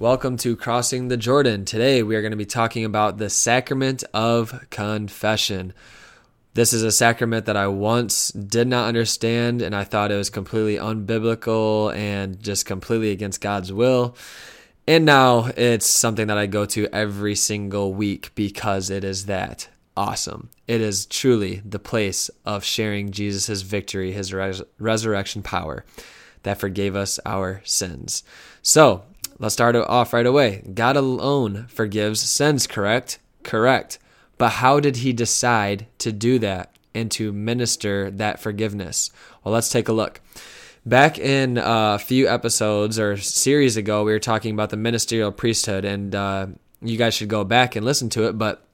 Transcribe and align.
Welcome 0.00 0.36
to 0.38 0.54
Crossing 0.54 1.08
the 1.08 1.16
Jordan. 1.16 1.64
Today 1.64 2.04
we 2.04 2.14
are 2.14 2.20
going 2.20 2.30
to 2.30 2.36
be 2.36 2.46
talking 2.46 2.84
about 2.84 3.18
the 3.18 3.28
sacrament 3.28 4.04
of 4.14 4.70
confession. 4.70 5.72
This 6.54 6.72
is 6.72 6.84
a 6.84 6.92
sacrament 6.92 7.46
that 7.46 7.56
I 7.56 7.66
once 7.66 8.30
did 8.30 8.68
not 8.68 8.86
understand 8.86 9.60
and 9.60 9.74
I 9.74 9.82
thought 9.82 10.12
it 10.12 10.16
was 10.16 10.30
completely 10.30 10.76
unbiblical 10.76 11.92
and 11.96 12.40
just 12.40 12.64
completely 12.64 13.10
against 13.10 13.40
God's 13.40 13.72
will. 13.72 14.14
And 14.86 15.04
now 15.04 15.50
it's 15.56 15.90
something 15.90 16.28
that 16.28 16.38
I 16.38 16.46
go 16.46 16.64
to 16.66 16.86
every 16.94 17.34
single 17.34 17.92
week 17.92 18.30
because 18.36 18.90
it 18.90 19.02
is 19.02 19.26
that 19.26 19.68
awesome. 19.96 20.50
It 20.68 20.80
is 20.80 21.06
truly 21.06 21.60
the 21.64 21.80
place 21.80 22.30
of 22.44 22.62
sharing 22.62 23.10
Jesus' 23.10 23.62
victory, 23.62 24.12
his 24.12 24.32
res- 24.32 24.62
resurrection 24.78 25.42
power 25.42 25.84
that 26.44 26.60
forgave 26.60 26.94
us 26.94 27.18
our 27.26 27.62
sins. 27.64 28.22
So, 28.62 29.02
Let's 29.40 29.54
start 29.54 29.76
off 29.76 30.12
right 30.12 30.26
away. 30.26 30.62
God 30.74 30.96
alone 30.96 31.66
forgives 31.68 32.20
sins, 32.20 32.66
correct? 32.66 33.20
Correct. 33.44 33.98
But 34.36 34.50
how 34.50 34.80
did 34.80 34.96
he 34.96 35.12
decide 35.12 35.86
to 35.98 36.10
do 36.10 36.40
that 36.40 36.74
and 36.92 37.08
to 37.12 37.32
minister 37.32 38.10
that 38.10 38.40
forgiveness? 38.40 39.10
Well, 39.44 39.54
let's 39.54 39.68
take 39.68 39.88
a 39.88 39.92
look. 39.92 40.20
Back 40.84 41.18
in 41.18 41.60
a 41.62 41.98
few 41.98 42.28
episodes 42.28 42.98
or 42.98 43.16
series 43.16 43.76
ago, 43.76 44.04
we 44.04 44.12
were 44.12 44.18
talking 44.18 44.54
about 44.54 44.70
the 44.70 44.76
ministerial 44.76 45.30
priesthood, 45.30 45.84
and 45.84 46.14
uh, 46.14 46.46
you 46.80 46.96
guys 46.96 47.14
should 47.14 47.28
go 47.28 47.44
back 47.44 47.76
and 47.76 47.84
listen 47.86 48.08
to 48.10 48.26
it. 48.28 48.38
But 48.38 48.64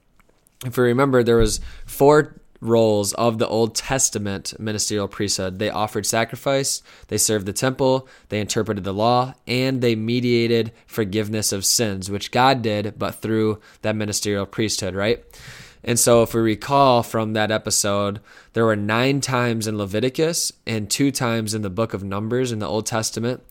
if 0.65 0.77
you 0.77 0.83
remember, 0.83 1.21
there 1.21 1.37
was 1.37 1.59
four 1.85 2.39
roles 2.65 3.13
of 3.13 3.37
the 3.37 3.47
Old 3.47 3.75
Testament 3.75 4.53
ministerial 4.59 5.07
priesthood. 5.07 5.59
They 5.59 5.69
offered 5.69 6.05
sacrifice, 6.05 6.81
they 7.07 7.17
served 7.17 7.45
the 7.45 7.53
temple, 7.53 8.07
they 8.29 8.39
interpreted 8.39 8.83
the 8.83 8.93
law, 8.93 9.33
and 9.47 9.81
they 9.81 9.95
mediated 9.95 10.71
forgiveness 10.87 11.51
of 11.51 11.65
sins, 11.65 12.09
which 12.09 12.31
God 12.31 12.61
did, 12.61 12.97
but 12.97 13.15
through 13.15 13.59
that 13.81 13.95
ministerial 13.95 14.45
priesthood, 14.45 14.95
right? 14.95 15.23
And 15.83 15.99
so, 15.99 16.23
if 16.23 16.33
we 16.33 16.41
recall 16.41 17.03
from 17.03 17.33
that 17.33 17.51
episode, 17.51 18.19
there 18.53 18.65
were 18.65 18.75
nine 18.75 19.21
times 19.21 19.67
in 19.67 19.77
Leviticus 19.77 20.51
and 20.65 20.89
two 20.89 21.11
times 21.11 21.53
in 21.53 21.61
the 21.61 21.69
book 21.69 21.93
of 21.93 22.03
Numbers 22.03 22.51
in 22.51 22.57
the 22.57 22.67
Old 22.67 22.87
Testament 22.87 23.43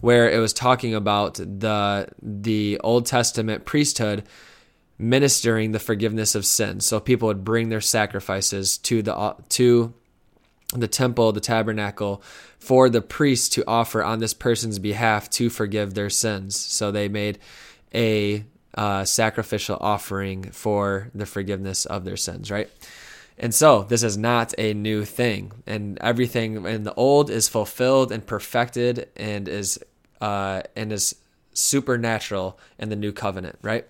where 0.00 0.30
it 0.30 0.38
was 0.38 0.52
talking 0.52 0.94
about 0.94 1.34
the 1.34 2.06
the 2.22 2.78
Old 2.82 3.06
Testament 3.06 3.64
priesthood 3.64 4.22
ministering 5.00 5.72
the 5.72 5.78
forgiveness 5.78 6.34
of 6.34 6.44
sins. 6.44 6.84
So 6.86 7.00
people 7.00 7.28
would 7.28 7.44
bring 7.44 7.68
their 7.68 7.80
sacrifices 7.80 8.78
to 8.78 9.02
the 9.02 9.36
to 9.50 9.94
the 10.74 10.88
temple, 10.88 11.32
the 11.32 11.40
tabernacle, 11.40 12.22
for 12.58 12.88
the 12.88 13.02
priest 13.02 13.52
to 13.54 13.64
offer 13.66 14.04
on 14.04 14.20
this 14.20 14.34
person's 14.34 14.78
behalf 14.78 15.28
to 15.30 15.50
forgive 15.50 15.94
their 15.94 16.10
sins. 16.10 16.54
So 16.56 16.90
they 16.90 17.08
made 17.08 17.38
a 17.92 18.44
uh, 18.74 19.04
sacrificial 19.04 19.78
offering 19.80 20.44
for 20.52 21.10
the 21.12 21.26
forgiveness 21.26 21.86
of 21.86 22.04
their 22.04 22.16
sins, 22.16 22.50
right? 22.50 22.70
And 23.36 23.54
so 23.54 23.82
this 23.84 24.02
is 24.02 24.16
not 24.16 24.54
a 24.58 24.74
new 24.74 25.04
thing, 25.04 25.52
and 25.66 25.98
everything 26.00 26.66
in 26.66 26.84
the 26.84 26.94
old 26.94 27.30
is 27.30 27.48
fulfilled 27.48 28.12
and 28.12 28.24
perfected, 28.24 29.08
and 29.16 29.48
is 29.48 29.82
uh, 30.20 30.62
and 30.76 30.92
is 30.92 31.16
supernatural 31.54 32.58
in 32.78 32.90
the 32.90 32.96
new 32.96 33.12
covenant, 33.12 33.58
right? 33.62 33.86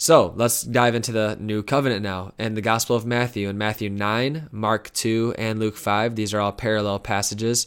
So 0.00 0.32
let's 0.36 0.62
dive 0.62 0.94
into 0.94 1.10
the 1.10 1.36
new 1.40 1.64
covenant 1.64 2.02
now 2.02 2.32
and 2.38 2.56
the 2.56 2.62
Gospel 2.62 2.94
of 2.94 3.04
Matthew. 3.04 3.48
In 3.48 3.58
Matthew 3.58 3.90
9, 3.90 4.48
Mark 4.52 4.92
2, 4.92 5.34
and 5.36 5.58
Luke 5.58 5.76
5, 5.76 6.14
these 6.14 6.32
are 6.32 6.40
all 6.40 6.52
parallel 6.52 7.00
passages. 7.00 7.66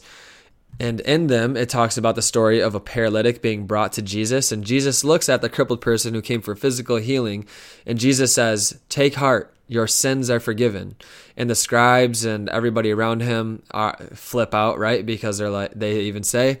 And 0.80 1.00
in 1.00 1.26
them, 1.26 1.58
it 1.58 1.68
talks 1.68 1.98
about 1.98 2.14
the 2.14 2.22
story 2.22 2.60
of 2.60 2.74
a 2.74 2.80
paralytic 2.80 3.42
being 3.42 3.66
brought 3.66 3.92
to 3.92 4.02
Jesus. 4.02 4.50
And 4.50 4.64
Jesus 4.64 5.04
looks 5.04 5.28
at 5.28 5.42
the 5.42 5.50
crippled 5.50 5.82
person 5.82 6.14
who 6.14 6.22
came 6.22 6.40
for 6.40 6.56
physical 6.56 6.96
healing. 6.96 7.46
And 7.84 7.98
Jesus 7.98 8.34
says, 8.34 8.80
Take 8.88 9.16
heart, 9.16 9.54
your 9.68 9.86
sins 9.86 10.30
are 10.30 10.40
forgiven. 10.40 10.96
And 11.36 11.50
the 11.50 11.54
scribes 11.54 12.24
and 12.24 12.48
everybody 12.48 12.90
around 12.90 13.20
him 13.20 13.62
are, 13.72 13.98
flip 14.14 14.54
out, 14.54 14.78
right? 14.78 15.04
Because 15.04 15.36
they're 15.36 15.50
like, 15.50 15.72
they 15.74 16.00
even 16.00 16.22
say, 16.22 16.60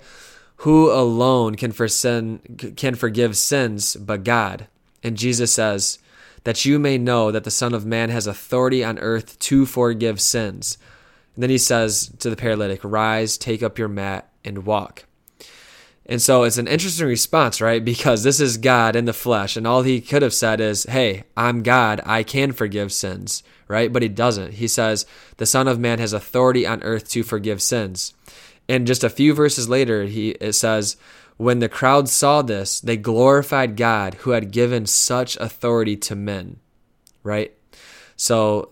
Who 0.56 0.92
alone 0.92 1.54
can, 1.54 1.72
for 1.72 1.88
sin, 1.88 2.40
can 2.76 2.94
forgive 2.94 3.38
sins 3.38 3.96
but 3.96 4.22
God? 4.22 4.68
And 5.02 5.16
Jesus 5.16 5.52
says, 5.52 5.98
That 6.44 6.64
you 6.64 6.78
may 6.78 6.98
know 6.98 7.30
that 7.30 7.44
the 7.44 7.50
Son 7.50 7.74
of 7.74 7.86
Man 7.86 8.10
has 8.10 8.26
authority 8.26 8.84
on 8.84 8.98
earth 8.98 9.38
to 9.40 9.66
forgive 9.66 10.20
sins. 10.20 10.78
And 11.34 11.42
then 11.42 11.50
he 11.50 11.58
says 11.58 12.12
to 12.18 12.30
the 12.30 12.36
paralytic, 12.36 12.80
Rise, 12.82 13.38
take 13.38 13.62
up 13.62 13.78
your 13.78 13.88
mat, 13.88 14.28
and 14.44 14.64
walk. 14.66 15.06
And 16.04 16.20
so 16.20 16.42
it's 16.42 16.58
an 16.58 16.66
interesting 16.66 17.06
response, 17.06 17.60
right? 17.60 17.84
Because 17.92 18.22
this 18.22 18.40
is 18.40 18.56
God 18.58 18.96
in 18.96 19.04
the 19.04 19.12
flesh, 19.12 19.56
and 19.56 19.66
all 19.66 19.82
he 19.82 20.00
could 20.00 20.22
have 20.22 20.34
said 20.34 20.60
is, 20.60 20.84
Hey, 20.84 21.24
I'm 21.36 21.62
God, 21.62 22.00
I 22.04 22.22
can 22.22 22.52
forgive 22.52 22.92
sins, 22.92 23.42
right? 23.68 23.92
But 23.92 24.02
he 24.02 24.08
doesn't. 24.08 24.54
He 24.54 24.68
says, 24.68 25.06
The 25.36 25.46
Son 25.46 25.68
of 25.68 25.78
Man 25.78 25.98
has 25.98 26.12
authority 26.12 26.66
on 26.66 26.82
earth 26.82 27.08
to 27.10 27.22
forgive 27.22 27.62
sins. 27.62 28.14
And 28.68 28.86
just 28.86 29.04
a 29.04 29.10
few 29.10 29.34
verses 29.34 29.68
later, 29.68 30.04
he 30.04 30.30
it 30.30 30.52
says, 30.52 30.96
when 31.36 31.58
the 31.58 31.68
crowd 31.68 32.08
saw 32.08 32.42
this, 32.42 32.80
they 32.80 32.96
glorified 32.96 33.76
God 33.76 34.14
who 34.14 34.30
had 34.30 34.52
given 34.52 34.86
such 34.86 35.36
authority 35.36 35.96
to 35.96 36.14
men, 36.14 36.60
right? 37.22 37.52
So 38.16 38.70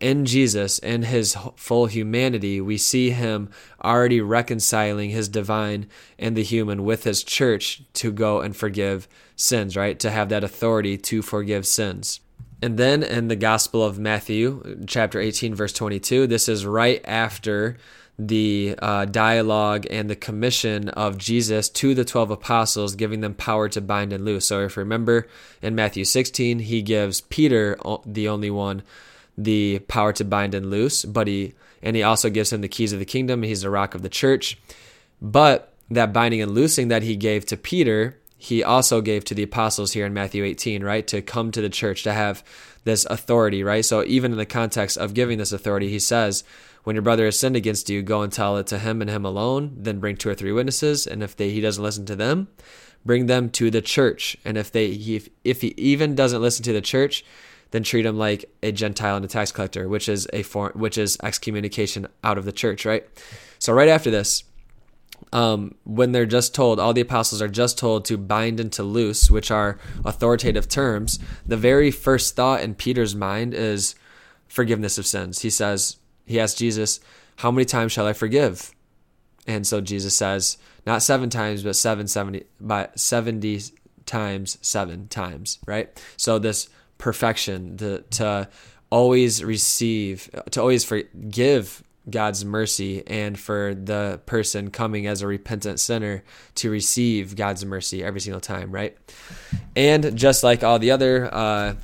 in 0.00 0.24
Jesus, 0.24 0.78
in 0.78 1.02
his 1.02 1.36
full 1.56 1.86
humanity, 1.86 2.60
we 2.60 2.78
see 2.78 3.10
him 3.10 3.50
already 3.82 4.20
reconciling 4.20 5.10
his 5.10 5.28
divine 5.28 5.86
and 6.18 6.36
the 6.36 6.42
human 6.42 6.84
with 6.84 7.04
his 7.04 7.22
church 7.22 7.82
to 7.94 8.10
go 8.10 8.40
and 8.40 8.56
forgive 8.56 9.06
sins, 9.34 9.76
right? 9.76 9.98
To 10.00 10.10
have 10.10 10.28
that 10.30 10.44
authority 10.44 10.96
to 10.98 11.22
forgive 11.22 11.66
sins. 11.66 12.20
And 12.62 12.78
then 12.78 13.02
in 13.02 13.28
the 13.28 13.36
Gospel 13.36 13.84
of 13.84 13.98
Matthew, 13.98 14.84
chapter 14.86 15.20
18, 15.20 15.54
verse 15.54 15.74
22, 15.74 16.26
this 16.26 16.48
is 16.48 16.64
right 16.64 17.02
after 17.04 17.76
the 18.18 18.74
uh, 18.80 19.04
dialogue 19.04 19.86
and 19.90 20.08
the 20.08 20.16
commission 20.16 20.88
of 20.90 21.18
Jesus 21.18 21.68
to 21.68 21.94
the 21.94 22.04
12 22.04 22.30
apostles, 22.30 22.94
giving 22.94 23.20
them 23.20 23.34
power 23.34 23.68
to 23.68 23.80
bind 23.80 24.12
and 24.12 24.24
loose. 24.24 24.46
So, 24.46 24.60
if 24.60 24.76
you 24.76 24.80
remember 24.80 25.28
in 25.60 25.74
Matthew 25.74 26.04
16, 26.04 26.60
he 26.60 26.82
gives 26.82 27.20
Peter, 27.20 27.78
the 28.06 28.28
only 28.28 28.50
one, 28.50 28.82
the 29.36 29.80
power 29.80 30.12
to 30.14 30.24
bind 30.24 30.54
and 30.54 30.70
loose, 30.70 31.04
but 31.04 31.26
he 31.26 31.54
and 31.82 31.94
he 31.94 32.02
also 32.02 32.30
gives 32.30 32.52
him 32.52 32.62
the 32.62 32.68
keys 32.68 32.92
of 32.92 32.98
the 32.98 33.04
kingdom. 33.04 33.42
He's 33.42 33.62
the 33.62 33.70
rock 33.70 33.94
of 33.94 34.02
the 34.02 34.08
church. 34.08 34.58
But 35.20 35.72
that 35.90 36.12
binding 36.12 36.42
and 36.42 36.52
loosing 36.52 36.88
that 36.88 37.02
he 37.02 37.16
gave 37.16 37.46
to 37.46 37.56
Peter, 37.56 38.18
he 38.36 38.62
also 38.62 39.00
gave 39.00 39.24
to 39.24 39.34
the 39.34 39.42
apostles 39.42 39.92
here 39.92 40.06
in 40.06 40.12
Matthew 40.12 40.44
18, 40.44 40.84
right? 40.84 41.06
To 41.06 41.22
come 41.22 41.50
to 41.52 41.62
the 41.62 41.70
church, 41.70 42.02
to 42.02 42.12
have 42.12 42.44
this 42.84 43.04
authority, 43.06 43.62
right? 43.64 43.84
So 43.84 44.04
even 44.04 44.32
in 44.32 44.38
the 44.38 44.46
context 44.46 44.98
of 44.98 45.14
giving 45.14 45.38
this 45.38 45.52
authority, 45.52 45.88
he 45.88 45.98
says, 45.98 46.44
when 46.84 46.94
your 46.94 47.02
brother 47.02 47.24
has 47.24 47.40
sinned 47.40 47.56
against 47.56 47.90
you, 47.90 48.00
go 48.00 48.22
and 48.22 48.32
tell 48.32 48.56
it 48.58 48.68
to 48.68 48.78
him 48.78 49.00
and 49.00 49.10
him 49.10 49.24
alone. 49.24 49.74
Then 49.76 49.98
bring 49.98 50.16
two 50.16 50.28
or 50.28 50.36
three 50.36 50.52
witnesses, 50.52 51.04
and 51.04 51.20
if 51.20 51.34
they 51.34 51.50
he 51.50 51.60
doesn't 51.60 51.82
listen 51.82 52.06
to 52.06 52.14
them, 52.14 52.46
bring 53.04 53.26
them 53.26 53.50
to 53.50 53.72
the 53.72 53.82
church. 53.82 54.36
And 54.44 54.56
if 54.56 54.70
they 54.70 54.92
he, 54.92 55.28
if 55.42 55.62
he 55.62 55.74
even 55.76 56.14
doesn't 56.14 56.40
listen 56.40 56.62
to 56.62 56.72
the 56.72 56.80
church, 56.80 57.24
then 57.72 57.82
treat 57.82 58.06
him 58.06 58.16
like 58.16 58.44
a 58.62 58.70
Gentile 58.70 59.16
and 59.16 59.24
a 59.24 59.28
tax 59.28 59.50
collector, 59.50 59.88
which 59.88 60.08
is 60.08 60.28
a 60.32 60.44
form, 60.44 60.74
which 60.76 60.96
is 60.96 61.18
excommunication 61.24 62.06
out 62.22 62.38
of 62.38 62.44
the 62.44 62.52
church, 62.52 62.86
right? 62.86 63.04
So 63.58 63.72
right 63.72 63.88
after 63.88 64.12
this, 64.12 64.44
um, 65.36 65.74
when 65.84 66.12
they're 66.12 66.24
just 66.24 66.54
told, 66.54 66.80
all 66.80 66.94
the 66.94 67.02
apostles 67.02 67.42
are 67.42 67.48
just 67.48 67.76
told 67.76 68.06
to 68.06 68.16
bind 68.16 68.58
and 68.58 68.72
to 68.72 68.82
loose, 68.82 69.30
which 69.30 69.50
are 69.50 69.78
authoritative 70.02 70.66
terms, 70.66 71.18
the 71.46 71.58
very 71.58 71.90
first 71.90 72.34
thought 72.34 72.62
in 72.62 72.74
Peter's 72.74 73.14
mind 73.14 73.52
is 73.52 73.94
forgiveness 74.48 74.96
of 74.96 75.06
sins. 75.06 75.40
He 75.40 75.50
says, 75.50 75.98
he 76.24 76.40
asks 76.40 76.58
Jesus, 76.58 77.00
How 77.36 77.50
many 77.50 77.66
times 77.66 77.92
shall 77.92 78.06
I 78.06 78.14
forgive? 78.14 78.74
And 79.46 79.66
so 79.66 79.82
Jesus 79.82 80.16
says, 80.16 80.56
not 80.86 81.02
seven 81.02 81.28
times, 81.28 81.62
but 81.62 81.76
seven 81.76 82.08
seventy 82.08 82.44
by 82.58 82.88
seventy 82.94 83.60
times 84.06 84.56
seven 84.62 85.06
times, 85.08 85.58
right? 85.66 86.02
So 86.16 86.38
this 86.38 86.70
perfection, 86.96 87.76
the, 87.76 88.04
to 88.12 88.48
always 88.88 89.44
receive, 89.44 90.30
to 90.52 90.60
always 90.62 90.82
forgive 90.82 91.82
God's 92.08 92.44
mercy, 92.44 93.06
and 93.06 93.38
for 93.38 93.74
the 93.74 94.20
person 94.26 94.70
coming 94.70 95.06
as 95.06 95.22
a 95.22 95.26
repentant 95.26 95.80
sinner 95.80 96.22
to 96.56 96.70
receive 96.70 97.36
God's 97.36 97.64
mercy 97.64 98.04
every 98.04 98.20
single 98.20 98.40
time, 98.40 98.70
right? 98.70 98.96
And 99.74 100.16
just 100.16 100.42
like 100.42 100.62
all 100.62 100.78
the 100.78 100.92
other 100.92 101.32
uh, 101.32 101.74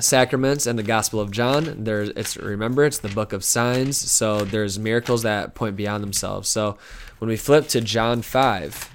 sacraments 0.00 0.66
and 0.66 0.78
the 0.78 0.82
Gospel 0.82 1.20
of 1.20 1.30
John. 1.30 1.84
There's 1.84 2.08
it's 2.10 2.36
remember 2.36 2.84
it's 2.84 2.98
the 2.98 3.08
book 3.08 3.32
of 3.32 3.44
signs, 3.44 3.96
so 3.96 4.44
there's 4.44 4.78
miracles 4.78 5.22
that 5.22 5.54
point 5.54 5.76
beyond 5.76 6.02
themselves. 6.02 6.48
So 6.48 6.78
when 7.18 7.28
we 7.28 7.36
flip 7.36 7.68
to 7.68 7.80
John 7.80 8.22
5, 8.22 8.90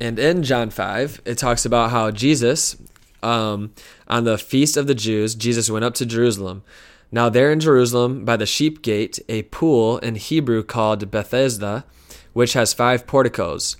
and 0.00 0.18
in 0.18 0.42
John 0.42 0.70
5, 0.70 1.22
it 1.24 1.38
talks 1.38 1.64
about 1.64 1.90
how 1.90 2.10
Jesus 2.10 2.76
um, 3.22 3.72
on 4.08 4.24
the 4.24 4.38
feast 4.38 4.76
of 4.76 4.86
the 4.86 4.94
Jews, 4.94 5.34
Jesus 5.34 5.70
went 5.70 5.84
up 5.84 5.94
to 5.94 6.06
Jerusalem. 6.06 6.62
Now 7.12 7.28
there 7.28 7.50
in 7.50 7.60
Jerusalem 7.60 8.24
by 8.24 8.36
the 8.36 8.46
sheep 8.46 8.82
gate, 8.82 9.18
a 9.28 9.42
pool 9.44 9.98
in 9.98 10.14
Hebrew 10.14 10.62
called 10.62 11.10
Bethesda, 11.10 11.84
which 12.32 12.52
has 12.52 12.72
five 12.72 13.06
porticos. 13.06 13.76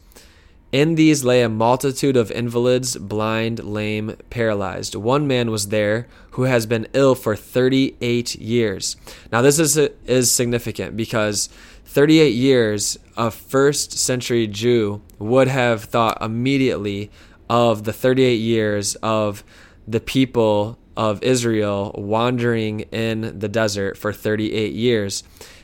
In 0.72 0.94
these 0.94 1.24
lay 1.24 1.42
a 1.42 1.48
multitude 1.48 2.16
of 2.16 2.30
invalids, 2.30 2.96
blind, 2.96 3.64
lame, 3.64 4.16
paralyzed. 4.30 4.94
One 4.94 5.26
man 5.26 5.50
was 5.50 5.68
there 5.68 6.06
who 6.32 6.44
has 6.44 6.64
been 6.64 6.86
ill 6.92 7.16
for 7.16 7.34
38 7.34 8.36
years. 8.36 8.96
Now, 9.32 9.42
this 9.42 9.58
is, 9.58 9.76
is 9.76 10.30
significant 10.30 10.96
because 10.96 11.48
38 11.86 12.34
years, 12.34 12.98
a 13.16 13.32
first 13.32 13.98
century 13.98 14.46
Jew 14.46 15.02
would 15.18 15.48
have 15.48 15.84
thought 15.84 16.22
immediately 16.22 17.10
of 17.48 17.82
the 17.82 17.92
38 17.92 18.36
years 18.36 18.94
of 18.96 19.42
the 19.88 20.00
people 20.00 20.78
of 20.96 21.22
Israel 21.22 21.94
wandering 21.96 22.80
in 22.92 23.38
the 23.38 23.48
desert 23.48 23.96
for 23.96 24.12
38 24.12 24.72
years 24.72 25.22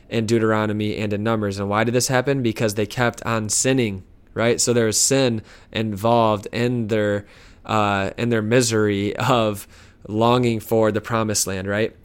in 0.08 0.26
Deuteronomy 0.26 0.96
and 0.96 1.12
in 1.12 1.22
Numbers. 1.22 1.58
And 1.58 1.68
why 1.68 1.84
did 1.84 1.94
this 1.94 2.08
happen? 2.08 2.42
Because 2.42 2.74
they 2.74 2.86
kept 2.86 3.22
on 3.24 3.48
sinning, 3.48 4.04
right? 4.34 4.60
So 4.60 4.72
there 4.72 4.86
was 4.86 5.00
sin 5.00 5.42
involved 5.72 6.46
in 6.52 6.88
their 6.88 7.26
uh, 7.64 8.10
in 8.16 8.28
their 8.28 8.42
misery 8.42 9.16
of 9.16 9.66
longing 10.06 10.60
for 10.60 10.92
the 10.92 11.00
promised 11.00 11.48
land, 11.48 11.66
right? 11.66 11.96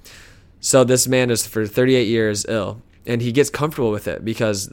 So 0.60 0.84
this 0.84 1.08
man 1.08 1.30
is 1.30 1.46
for 1.46 1.68
38 1.68 2.08
years 2.08 2.46
ill 2.48 2.82
and 3.06 3.21
he 3.21 3.31
gets 3.31 3.50
comfortable 3.50 3.92
with 3.92 4.07
it 4.07 4.24
because 4.24 4.69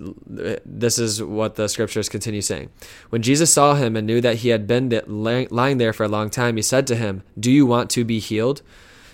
this 0.65 0.99
is 0.99 1.23
what 1.23 1.57
the 1.57 1.69
scriptures 1.69 2.09
continue 2.09 2.43
saying. 2.43 2.71
When 3.09 3.23
Jesus 3.23 3.53
saw 3.53 3.75
him 3.75 3.97
and 3.97 4.07
knew 4.07 4.21
that 4.21 4.37
he 4.37 4.51
had 4.51 4.67
been 4.67 4.91
lying 5.07 5.79
there 5.79 5.93
for 5.93 6.05
a 6.05 6.09
long 6.09 6.29
time, 6.29 6.57
he 6.57 6.63
said 6.63 6.87
to 6.89 6.97
him, 6.97 7.23
"Do 7.39 7.51
you 7.51 7.65
want 7.65 7.91
to 7.91 8.05
be 8.05 8.19
healed?" 8.19 8.63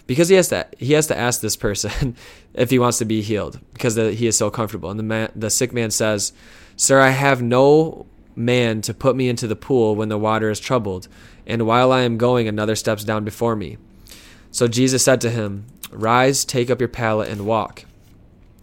Because 0.07 0.29
he 0.29 0.35
has 0.35 0.49
to 0.49 0.67
he 0.79 0.93
has 0.95 1.07
to 1.07 1.17
ask 1.17 1.41
this 1.41 1.57
person 1.57 2.17
if 2.55 2.71
he 2.71 2.79
wants 2.79 2.99
to 2.99 3.05
be 3.05 3.23
healed 3.23 3.61
because 3.73 3.95
he 3.95 4.27
is 4.27 4.37
so 4.37 4.51
comfortable. 4.51 4.91
And 4.91 4.99
the 4.99 5.05
man, 5.05 5.31
the 5.37 5.51
sick 5.51 5.73
man 5.73 5.91
says, 5.91 6.33
"Sir, 6.77 7.01
I 7.01 7.11
have 7.11 7.41
no 7.41 8.07
man 8.37 8.81
to 8.83 8.93
put 8.93 9.15
me 9.15 9.29
into 9.29 9.47
the 9.47 9.57
pool 9.57 9.95
when 9.95 10.09
the 10.09 10.19
water 10.19 10.51
is 10.51 10.59
troubled, 10.59 11.07
and 11.47 11.67
while 11.67 11.93
I 11.93 12.01
am 12.01 12.19
going, 12.19 12.49
another 12.49 12.75
steps 12.75 13.05
down 13.05 13.25
before 13.25 13.55
me." 13.55 13.79
So 14.51 14.67
Jesus 14.67 15.05
said 15.05 15.21
to 15.21 15.31
him, 15.31 15.67
"Rise, 15.93 16.45
take 16.45 16.69
up 16.69 16.81
your 16.81 16.89
pallet 16.89 17.29
and 17.29 17.47
walk." 17.47 17.85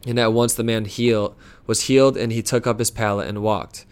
And 0.06 0.19
at 0.19 0.33
once 0.33 0.53
the 0.53 0.63
man 0.63 0.86
healed 0.86 1.36
was 1.68 1.83
healed, 1.83 2.18
and 2.18 2.31
he 2.31 2.42
took 2.42 2.68
up 2.68 2.80
his 2.80 2.92
pallet 2.92 3.27
and 3.27 3.42
walked. 3.42 3.86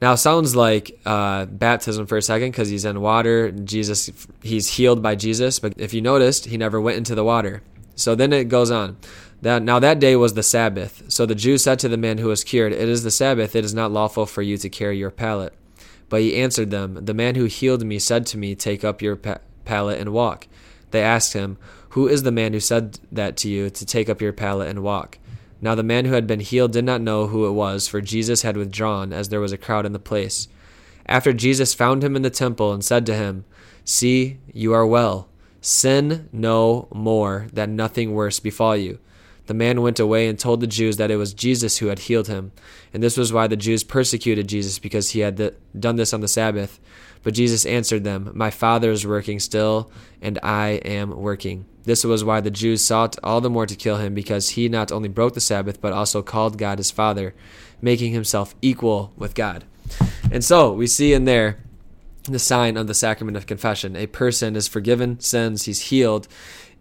Now 0.00 0.14
sounds 0.14 0.54
like 0.54 1.00
uh, 1.06 1.46
baptism 1.46 2.06
for 2.06 2.18
a 2.18 2.22
second 2.22 2.50
because 2.50 2.68
he's 2.68 2.84
in 2.84 3.00
water. 3.00 3.50
Jesus, 3.50 4.10
he's 4.42 4.76
healed 4.76 5.02
by 5.02 5.14
Jesus, 5.14 5.58
but 5.58 5.74
if 5.76 5.94
you 5.94 6.02
noticed, 6.02 6.46
he 6.46 6.56
never 6.56 6.80
went 6.80 6.98
into 6.98 7.14
the 7.14 7.24
water. 7.24 7.62
So 7.96 8.14
then 8.14 8.32
it 8.32 8.44
goes 8.44 8.70
on. 8.70 8.96
That, 9.42 9.62
now 9.62 9.78
that 9.78 9.98
day 9.98 10.16
was 10.16 10.34
the 10.34 10.42
Sabbath. 10.42 11.02
So 11.08 11.26
the 11.26 11.34
Jews 11.34 11.64
said 11.64 11.78
to 11.80 11.88
the 11.88 11.96
man 11.96 12.18
who 12.18 12.28
was 12.28 12.44
cured, 12.44 12.72
It 12.72 12.88
is 12.88 13.02
the 13.02 13.10
Sabbath. 13.10 13.54
It 13.54 13.64
is 13.64 13.74
not 13.74 13.92
lawful 13.92 14.26
for 14.26 14.42
you 14.42 14.56
to 14.58 14.68
carry 14.68 14.98
your 14.98 15.10
pallet. 15.10 15.52
But 16.08 16.22
he 16.22 16.36
answered 16.36 16.70
them, 16.70 17.04
The 17.04 17.14
man 17.14 17.34
who 17.34 17.44
healed 17.44 17.84
me 17.84 17.98
said 17.98 18.26
to 18.26 18.38
me, 18.38 18.54
Take 18.54 18.84
up 18.84 19.02
your 19.02 19.16
pa- 19.16 19.38
pallet 19.64 20.00
and 20.00 20.12
walk. 20.12 20.46
They 20.92 21.02
asked 21.02 21.32
him, 21.34 21.58
Who 21.90 22.08
is 22.08 22.22
the 22.22 22.32
man 22.32 22.52
who 22.52 22.60
said 22.60 22.98
that 23.12 23.36
to 23.38 23.48
you, 23.48 23.70
to 23.70 23.86
take 23.86 24.08
up 24.08 24.20
your 24.20 24.32
pallet 24.32 24.68
and 24.68 24.82
walk? 24.82 25.18
Now 25.64 25.74
the 25.74 25.82
man 25.82 26.04
who 26.04 26.12
had 26.12 26.26
been 26.26 26.40
healed 26.40 26.72
did 26.72 26.84
not 26.84 27.00
know 27.00 27.28
who 27.28 27.46
it 27.46 27.52
was, 27.52 27.88
for 27.88 28.02
Jesus 28.02 28.42
had 28.42 28.54
withdrawn, 28.54 29.14
as 29.14 29.30
there 29.30 29.40
was 29.40 29.50
a 29.50 29.56
crowd 29.56 29.86
in 29.86 29.94
the 29.94 29.98
place. 29.98 30.46
After 31.06 31.32
Jesus 31.32 31.72
found 31.72 32.04
him 32.04 32.16
in 32.16 32.20
the 32.20 32.28
temple 32.28 32.74
and 32.74 32.84
said 32.84 33.06
to 33.06 33.14
him, 33.14 33.46
See, 33.82 34.36
you 34.52 34.74
are 34.74 34.86
well. 34.86 35.26
Sin 35.62 36.28
no 36.32 36.86
more, 36.92 37.46
that 37.54 37.70
nothing 37.70 38.12
worse 38.12 38.40
befall 38.40 38.76
you. 38.76 38.98
The 39.46 39.54
man 39.54 39.80
went 39.80 39.98
away 39.98 40.28
and 40.28 40.38
told 40.38 40.60
the 40.60 40.66
Jews 40.66 40.98
that 40.98 41.10
it 41.10 41.16
was 41.16 41.32
Jesus 41.32 41.78
who 41.78 41.86
had 41.86 42.00
healed 42.00 42.28
him. 42.28 42.52
And 42.92 43.02
this 43.02 43.16
was 43.16 43.32
why 43.32 43.46
the 43.46 43.56
Jews 43.56 43.84
persecuted 43.84 44.46
Jesus, 44.46 44.78
because 44.78 45.12
he 45.12 45.20
had 45.20 45.54
done 45.78 45.96
this 45.96 46.12
on 46.12 46.20
the 46.20 46.28
Sabbath. 46.28 46.78
But 47.24 47.34
Jesus 47.34 47.66
answered 47.66 48.04
them, 48.04 48.30
My 48.34 48.50
Father 48.50 48.92
is 48.92 49.06
working 49.06 49.40
still, 49.40 49.90
and 50.22 50.38
I 50.42 50.80
am 50.84 51.10
working. 51.10 51.64
This 51.84 52.04
was 52.04 52.22
why 52.22 52.40
the 52.40 52.50
Jews 52.50 52.82
sought 52.82 53.16
all 53.24 53.40
the 53.40 53.50
more 53.50 53.66
to 53.66 53.74
kill 53.74 53.96
him, 53.96 54.14
because 54.14 54.50
he 54.50 54.68
not 54.68 54.92
only 54.92 55.08
broke 55.08 55.34
the 55.34 55.40
Sabbath, 55.40 55.80
but 55.80 55.92
also 55.92 56.22
called 56.22 56.58
God 56.58 56.78
his 56.78 56.90
Father, 56.90 57.34
making 57.82 58.12
himself 58.12 58.54
equal 58.62 59.12
with 59.16 59.34
God. 59.34 59.64
And 60.30 60.44
so 60.44 60.72
we 60.72 60.86
see 60.86 61.12
in 61.12 61.24
there 61.24 61.58
the 62.24 62.38
sign 62.38 62.76
of 62.76 62.86
the 62.86 62.94
sacrament 62.94 63.36
of 63.36 63.46
confession. 63.46 63.96
A 63.96 64.06
person 64.06 64.56
is 64.56 64.68
forgiven 64.68 65.20
sins, 65.20 65.64
he's 65.64 65.82
healed, 65.82 66.28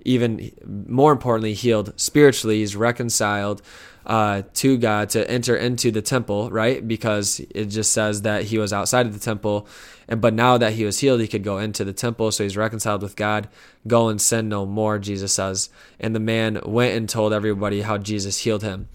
even 0.03 0.51
more 0.87 1.11
importantly, 1.11 1.53
healed 1.53 1.99
spiritually, 1.99 2.59
he's 2.59 2.75
reconciled 2.75 3.61
uh, 4.05 4.43
to 4.55 4.77
God 4.77 5.09
to 5.09 5.29
enter 5.29 5.55
into 5.55 5.91
the 5.91 6.01
temple, 6.01 6.49
right? 6.49 6.85
Because 6.85 7.39
it 7.51 7.65
just 7.65 7.91
says 7.93 8.23
that 8.23 8.43
he 8.45 8.57
was 8.57 8.73
outside 8.73 9.05
of 9.05 9.13
the 9.13 9.19
temple, 9.19 9.67
and 10.07 10.19
but 10.21 10.33
now 10.33 10.57
that 10.57 10.73
he 10.73 10.85
was 10.85 10.99
healed, 10.99 11.21
he 11.21 11.27
could 11.27 11.43
go 11.43 11.57
into 11.57 11.85
the 11.85 11.93
temple, 11.93 12.31
so 12.31 12.43
he's 12.43 12.57
reconciled 12.57 13.01
with 13.01 13.15
God. 13.15 13.47
Go 13.87 14.09
and 14.09 14.21
sin 14.21 14.49
no 14.49 14.65
more, 14.65 14.99
Jesus 14.99 15.33
says. 15.33 15.69
And 15.99 16.13
the 16.13 16.19
man 16.19 16.59
went 16.65 16.95
and 16.95 17.07
told 17.07 17.33
everybody 17.33 17.81
how 17.81 17.97
Jesus 17.97 18.39
healed 18.39 18.63
him. 18.63 18.89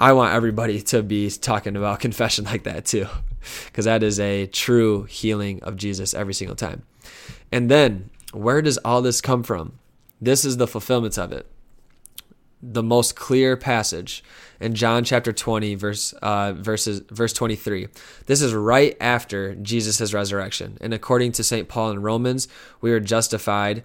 I 0.00 0.14
want 0.14 0.34
everybody 0.34 0.80
to 0.80 1.02
be 1.02 1.30
talking 1.30 1.76
about 1.76 2.00
confession 2.06 2.44
like 2.44 2.64
that 2.64 2.86
too, 2.86 3.06
because 3.66 3.84
that 3.84 4.02
is 4.02 4.18
a 4.18 4.46
true 4.46 5.04
healing 5.04 5.62
of 5.62 5.76
Jesus 5.76 6.14
every 6.14 6.34
single 6.34 6.56
time. 6.56 6.82
And 7.52 7.70
then, 7.70 8.10
where 8.32 8.62
does 8.62 8.78
all 8.78 9.02
this 9.02 9.20
come 9.20 9.42
from? 9.42 9.78
This 10.22 10.44
is 10.46 10.56
the 10.56 10.66
fulfillment 10.66 11.18
of 11.18 11.32
it 11.32 11.46
the 12.62 12.82
most 12.82 13.16
clear 13.16 13.56
passage 13.56 14.22
in 14.60 14.74
John 14.74 15.02
chapter 15.02 15.32
20 15.32 15.74
verse 15.74 16.12
uh, 16.22 16.52
verses 16.52 17.02
verse 17.10 17.32
23. 17.32 17.88
This 18.26 18.40
is 18.40 18.54
right 18.54 18.96
after 19.00 19.56
Jesus' 19.56 20.14
resurrection. 20.14 20.78
And 20.80 20.94
according 20.94 21.32
to 21.32 21.44
St. 21.44 21.68
Paul 21.68 21.90
in 21.90 22.02
Romans, 22.02 22.46
we 22.80 22.92
are 22.92 23.00
justified 23.00 23.82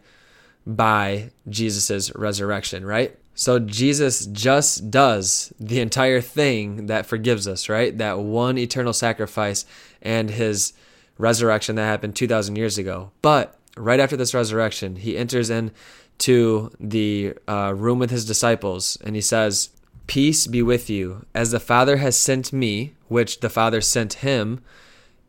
by 0.65 1.31
Jesus' 1.49 2.13
resurrection, 2.13 2.85
right? 2.85 3.17
So 3.33 3.57
Jesus 3.57 4.25
just 4.27 4.91
does 4.91 5.53
the 5.59 5.79
entire 5.79 6.21
thing 6.21 6.87
that 6.87 7.05
forgives 7.05 7.47
us, 7.47 7.69
right? 7.69 7.97
That 7.97 8.19
one 8.19 8.57
eternal 8.57 8.93
sacrifice 8.93 9.65
and 10.01 10.29
his 10.29 10.73
resurrection 11.17 11.75
that 11.75 11.85
happened 11.85 12.15
2000 12.15 12.55
years 12.55 12.77
ago. 12.77 13.11
But 13.21 13.57
right 13.75 13.99
after 13.99 14.17
this 14.17 14.33
resurrection, 14.33 14.97
he 14.97 15.17
enters 15.17 15.49
in 15.49 15.71
to 16.19 16.71
the 16.79 17.33
uh, 17.47 17.73
room 17.75 17.99
with 17.99 18.09
his 18.09 18.25
disciples, 18.25 18.97
and 19.03 19.15
he 19.15 19.21
says, 19.21 19.69
Peace 20.07 20.47
be 20.47 20.61
with 20.61 20.89
you. 20.89 21.25
As 21.35 21.51
the 21.51 21.59
Father 21.59 21.97
has 21.97 22.17
sent 22.17 22.53
me, 22.53 22.93
which 23.07 23.41
the 23.41 23.49
Father 23.49 23.81
sent 23.81 24.15
him, 24.15 24.61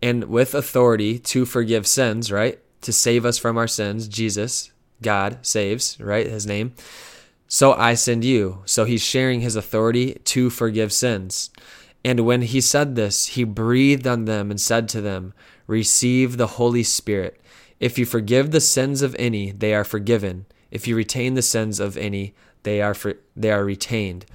and 0.00 0.24
with 0.24 0.54
authority 0.54 1.18
to 1.18 1.44
forgive 1.44 1.86
sins, 1.86 2.30
right? 2.30 2.60
To 2.82 2.92
save 2.92 3.24
us 3.24 3.38
from 3.38 3.58
our 3.58 3.66
sins, 3.66 4.06
Jesus, 4.06 4.70
God 5.02 5.38
saves, 5.42 5.98
right? 6.00 6.26
His 6.26 6.46
name. 6.46 6.74
So 7.48 7.72
I 7.72 7.94
send 7.94 8.24
you. 8.24 8.62
So 8.66 8.84
he's 8.84 9.02
sharing 9.02 9.40
his 9.40 9.56
authority 9.56 10.20
to 10.24 10.50
forgive 10.50 10.92
sins. 10.92 11.50
And 12.04 12.20
when 12.20 12.42
he 12.42 12.60
said 12.60 12.94
this, 12.94 13.26
he 13.28 13.44
breathed 13.44 14.06
on 14.06 14.26
them 14.26 14.50
and 14.50 14.60
said 14.60 14.88
to 14.90 15.00
them, 15.00 15.34
Receive 15.66 16.36
the 16.36 16.46
Holy 16.46 16.82
Spirit. 16.82 17.40
If 17.80 17.98
you 17.98 18.06
forgive 18.06 18.50
the 18.50 18.60
sins 18.60 19.02
of 19.02 19.16
any, 19.18 19.50
they 19.50 19.74
are 19.74 19.84
forgiven. 19.84 20.46
If 20.70 20.86
you 20.86 20.96
retain 20.96 21.34
the 21.34 21.42
sins 21.42 21.80
of 21.80 21.96
any, 21.96 22.34
they 22.62 22.82
are 22.82 22.94
for, 22.94 23.14
they 23.36 23.50
are 23.50 23.64
retained. 23.64 24.26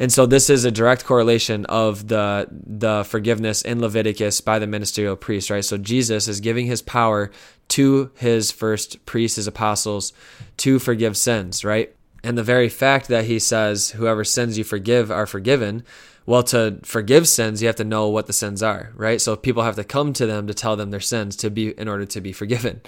And 0.00 0.12
so 0.12 0.26
this 0.26 0.48
is 0.48 0.64
a 0.64 0.70
direct 0.70 1.04
correlation 1.04 1.64
of 1.66 2.06
the 2.06 2.46
the 2.50 3.04
forgiveness 3.04 3.62
in 3.62 3.80
Leviticus 3.80 4.40
by 4.40 4.58
the 4.60 4.66
ministerial 4.66 5.16
priest, 5.16 5.50
right? 5.50 5.64
So 5.64 5.76
Jesus 5.76 6.28
is 6.28 6.40
giving 6.40 6.66
his 6.66 6.82
power 6.82 7.30
to 7.68 8.10
his 8.16 8.52
first 8.52 9.04
priests, 9.06 9.36
his 9.36 9.48
apostles, 9.48 10.12
to 10.58 10.78
forgive 10.78 11.16
sins, 11.16 11.64
right? 11.64 11.94
And 12.22 12.38
the 12.38 12.42
very 12.44 12.68
fact 12.68 13.08
that 13.08 13.24
he 13.24 13.38
says, 13.38 13.90
"Whoever 13.90 14.24
sins 14.24 14.56
you 14.56 14.64
forgive 14.64 15.10
are 15.10 15.26
forgiven," 15.26 15.82
well, 16.26 16.42
to 16.44 16.78
forgive 16.84 17.26
sins, 17.26 17.60
you 17.60 17.66
have 17.68 17.76
to 17.76 17.84
know 17.84 18.08
what 18.08 18.26
the 18.26 18.32
sins 18.32 18.62
are, 18.62 18.92
right? 18.94 19.20
So 19.20 19.34
people 19.34 19.64
have 19.64 19.76
to 19.76 19.84
come 19.84 20.12
to 20.14 20.26
them 20.26 20.46
to 20.46 20.54
tell 20.54 20.76
them 20.76 20.90
their 20.90 21.00
sins 21.00 21.36
to 21.36 21.50
be 21.50 21.70
in 21.70 21.88
order 21.88 22.06
to 22.06 22.20
be 22.20 22.32
forgiven. 22.32 22.82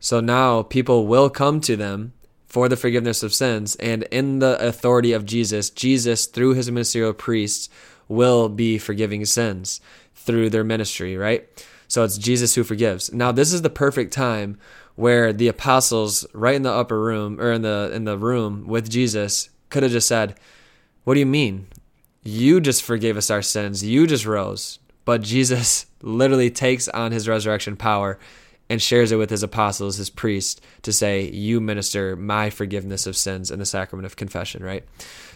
So 0.00 0.20
now 0.20 0.62
people 0.62 1.06
will 1.06 1.30
come 1.30 1.60
to 1.62 1.76
them 1.76 2.12
for 2.54 2.68
the 2.68 2.76
forgiveness 2.76 3.24
of 3.24 3.34
sins. 3.34 3.74
And 3.80 4.04
in 4.12 4.38
the 4.38 4.56
authority 4.64 5.12
of 5.12 5.26
Jesus, 5.26 5.70
Jesus, 5.70 6.26
through 6.26 6.54
his 6.54 6.70
ministerial 6.70 7.12
priests, 7.12 7.68
will 8.06 8.48
be 8.48 8.78
forgiving 8.78 9.24
sins 9.24 9.80
through 10.14 10.50
their 10.50 10.62
ministry, 10.62 11.16
right? 11.16 11.48
So 11.88 12.04
it's 12.04 12.16
Jesus 12.16 12.54
who 12.54 12.62
forgives. 12.62 13.12
Now, 13.12 13.32
this 13.32 13.52
is 13.52 13.62
the 13.62 13.70
perfect 13.70 14.12
time 14.12 14.56
where 14.94 15.32
the 15.32 15.48
apostles, 15.48 16.24
right 16.32 16.54
in 16.54 16.62
the 16.62 16.70
upper 16.70 17.00
room 17.00 17.40
or 17.40 17.50
in 17.50 17.62
the 17.62 17.90
in 17.92 18.04
the 18.04 18.16
room 18.16 18.68
with 18.68 18.88
Jesus, 18.88 19.48
could 19.68 19.82
have 19.82 19.90
just 19.90 20.06
said, 20.06 20.38
"What 21.02 21.14
do 21.14 21.20
you 21.20 21.26
mean? 21.26 21.66
You 22.22 22.60
just 22.60 22.84
forgave 22.84 23.16
us 23.16 23.30
our 23.30 23.42
sins. 23.42 23.82
You 23.82 24.06
just 24.06 24.26
rose." 24.26 24.78
But 25.04 25.22
Jesus 25.22 25.86
literally 26.02 26.52
takes 26.52 26.86
on 26.88 27.10
his 27.10 27.26
resurrection 27.26 27.74
power 27.74 28.16
and 28.70 28.80
shares 28.80 29.12
it 29.12 29.16
with 29.16 29.30
his 29.30 29.42
apostles, 29.42 29.96
his 29.96 30.10
priests, 30.10 30.60
to 30.82 30.92
say, 30.92 31.28
You 31.30 31.60
minister 31.60 32.16
my 32.16 32.50
forgiveness 32.50 33.06
of 33.06 33.16
sins 33.16 33.50
in 33.50 33.58
the 33.58 33.66
sacrament 33.66 34.06
of 34.06 34.16
confession, 34.16 34.62
right? 34.64 34.84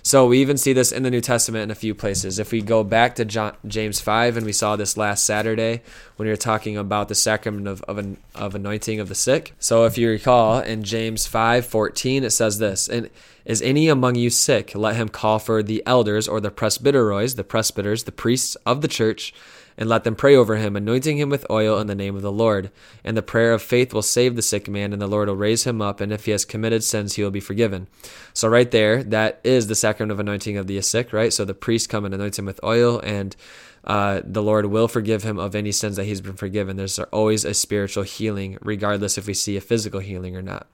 So 0.03 0.27
we 0.27 0.41
even 0.41 0.57
see 0.57 0.73
this 0.73 0.93
in 0.93 1.03
the 1.03 1.11
New 1.11 1.21
Testament 1.21 1.65
in 1.65 1.71
a 1.71 1.75
few 1.75 1.95
places. 1.95 2.39
If 2.39 2.53
we 2.53 2.63
go 2.63 2.83
back 2.83 3.17
to 3.17 3.25
John, 3.25 3.55
James 3.67 4.01
5, 4.01 4.39
and 4.39 4.47
we 4.47 4.53
saw 4.53 4.77
this 4.77 4.97
last 4.97 5.25
Saturday 5.25 5.83
when 6.17 6.27
we 6.27 6.31
were 6.31 6.37
talking 6.37 6.79
about 6.79 7.09
the 7.09 7.15
sacrament 7.15 7.69
of, 7.69 7.83
of, 7.83 7.99
an, 7.99 8.17
of 8.35 8.55
anointing 8.55 9.01
of 9.01 9.09
the 9.09 9.15
sick. 9.15 9.53
So 9.59 9.85
if 9.85 9.99
you 9.99 10.09
recall, 10.09 10.61
in 10.61 10.83
James 10.83 11.27
5 11.27 11.67
14, 11.67 12.25
it 12.25 12.31
says 12.31 12.59
this, 12.59 12.89
and 12.89 13.11
is 13.45 13.61
any 13.63 13.89
among 13.89 14.15
you 14.15 14.31
sick? 14.31 14.75
Let 14.75 14.97
him 14.97 15.09
call 15.09 15.39
for 15.39 15.63
the 15.63 15.83
elders 15.85 16.29
or 16.29 16.41
the 16.41 16.51
presbyteros, 16.51 17.37
the 17.37 17.45
presbyters, 17.45 18.05
the 18.05 18.13
priests 18.13 18.57
of 18.67 18.83
the 18.83 18.89
church 18.89 19.35
and 19.79 19.89
let 19.89 20.03
them 20.03 20.17
pray 20.17 20.35
over 20.35 20.57
him, 20.57 20.75
anointing 20.75 21.19
him 21.19 21.31
with 21.31 21.47
oil 21.49 21.79
in 21.79 21.87
the 21.87 21.95
name 21.95 22.17
of 22.17 22.23
the 22.23 22.33
Lord. 22.33 22.73
And 23.05 23.17
the 23.17 23.23
prayer 23.23 23.53
of 23.53 23.63
faith 23.63 23.95
will 23.95 24.03
save 24.03 24.35
the 24.35 24.43
sick 24.43 24.69
man, 24.69 24.93
and 24.93 25.01
the 25.01 25.07
Lord 25.07 25.29
will 25.29 25.37
raise 25.37 25.65
him 25.65 25.81
up, 25.81 26.01
and 26.01 26.13
if 26.13 26.25
he 26.25 26.33
has 26.33 26.45
committed 26.45 26.83
sins, 26.83 27.15
he 27.15 27.23
will 27.23 27.31
be 27.31 27.39
forgiven. 27.39 27.87
So, 28.35 28.49
right 28.49 28.69
there, 28.69 29.05
that 29.05 29.41
is 29.45 29.69
the 29.69 29.77
sacrament 29.77 30.11
of 30.11 30.19
anointing 30.19 30.57
of 30.57 30.67
the 30.67 30.81
sick, 30.83 31.13
right? 31.13 31.33
So, 31.33 31.45
the 31.45 31.55
priest 31.55 31.89
come 31.89 32.05
and 32.05 32.13
anoint 32.13 32.41
him 32.41 32.45
with 32.45 32.63
oil, 32.65 32.99
and 32.99 33.37
uh, 33.85 34.21
the 34.25 34.43
Lord 34.43 34.67
will 34.67 34.89
forgive 34.89 35.23
him 35.23 35.39
of 35.39 35.55
any 35.55 35.71
sins 35.71 35.95
that 35.95 36.05
he's 36.05 36.21
been 36.21 36.35
forgiven. 36.35 36.77
There's 36.77 36.99
always 36.99 37.45
a 37.45 37.55
spiritual 37.55 38.03
healing, 38.03 38.59
regardless 38.61 39.17
if 39.17 39.29
we 39.29 39.35
see 39.35 39.57
a 39.57 39.61
physical 39.61 40.01
healing 40.01 40.37
or 40.37 40.43
not. 40.43 40.67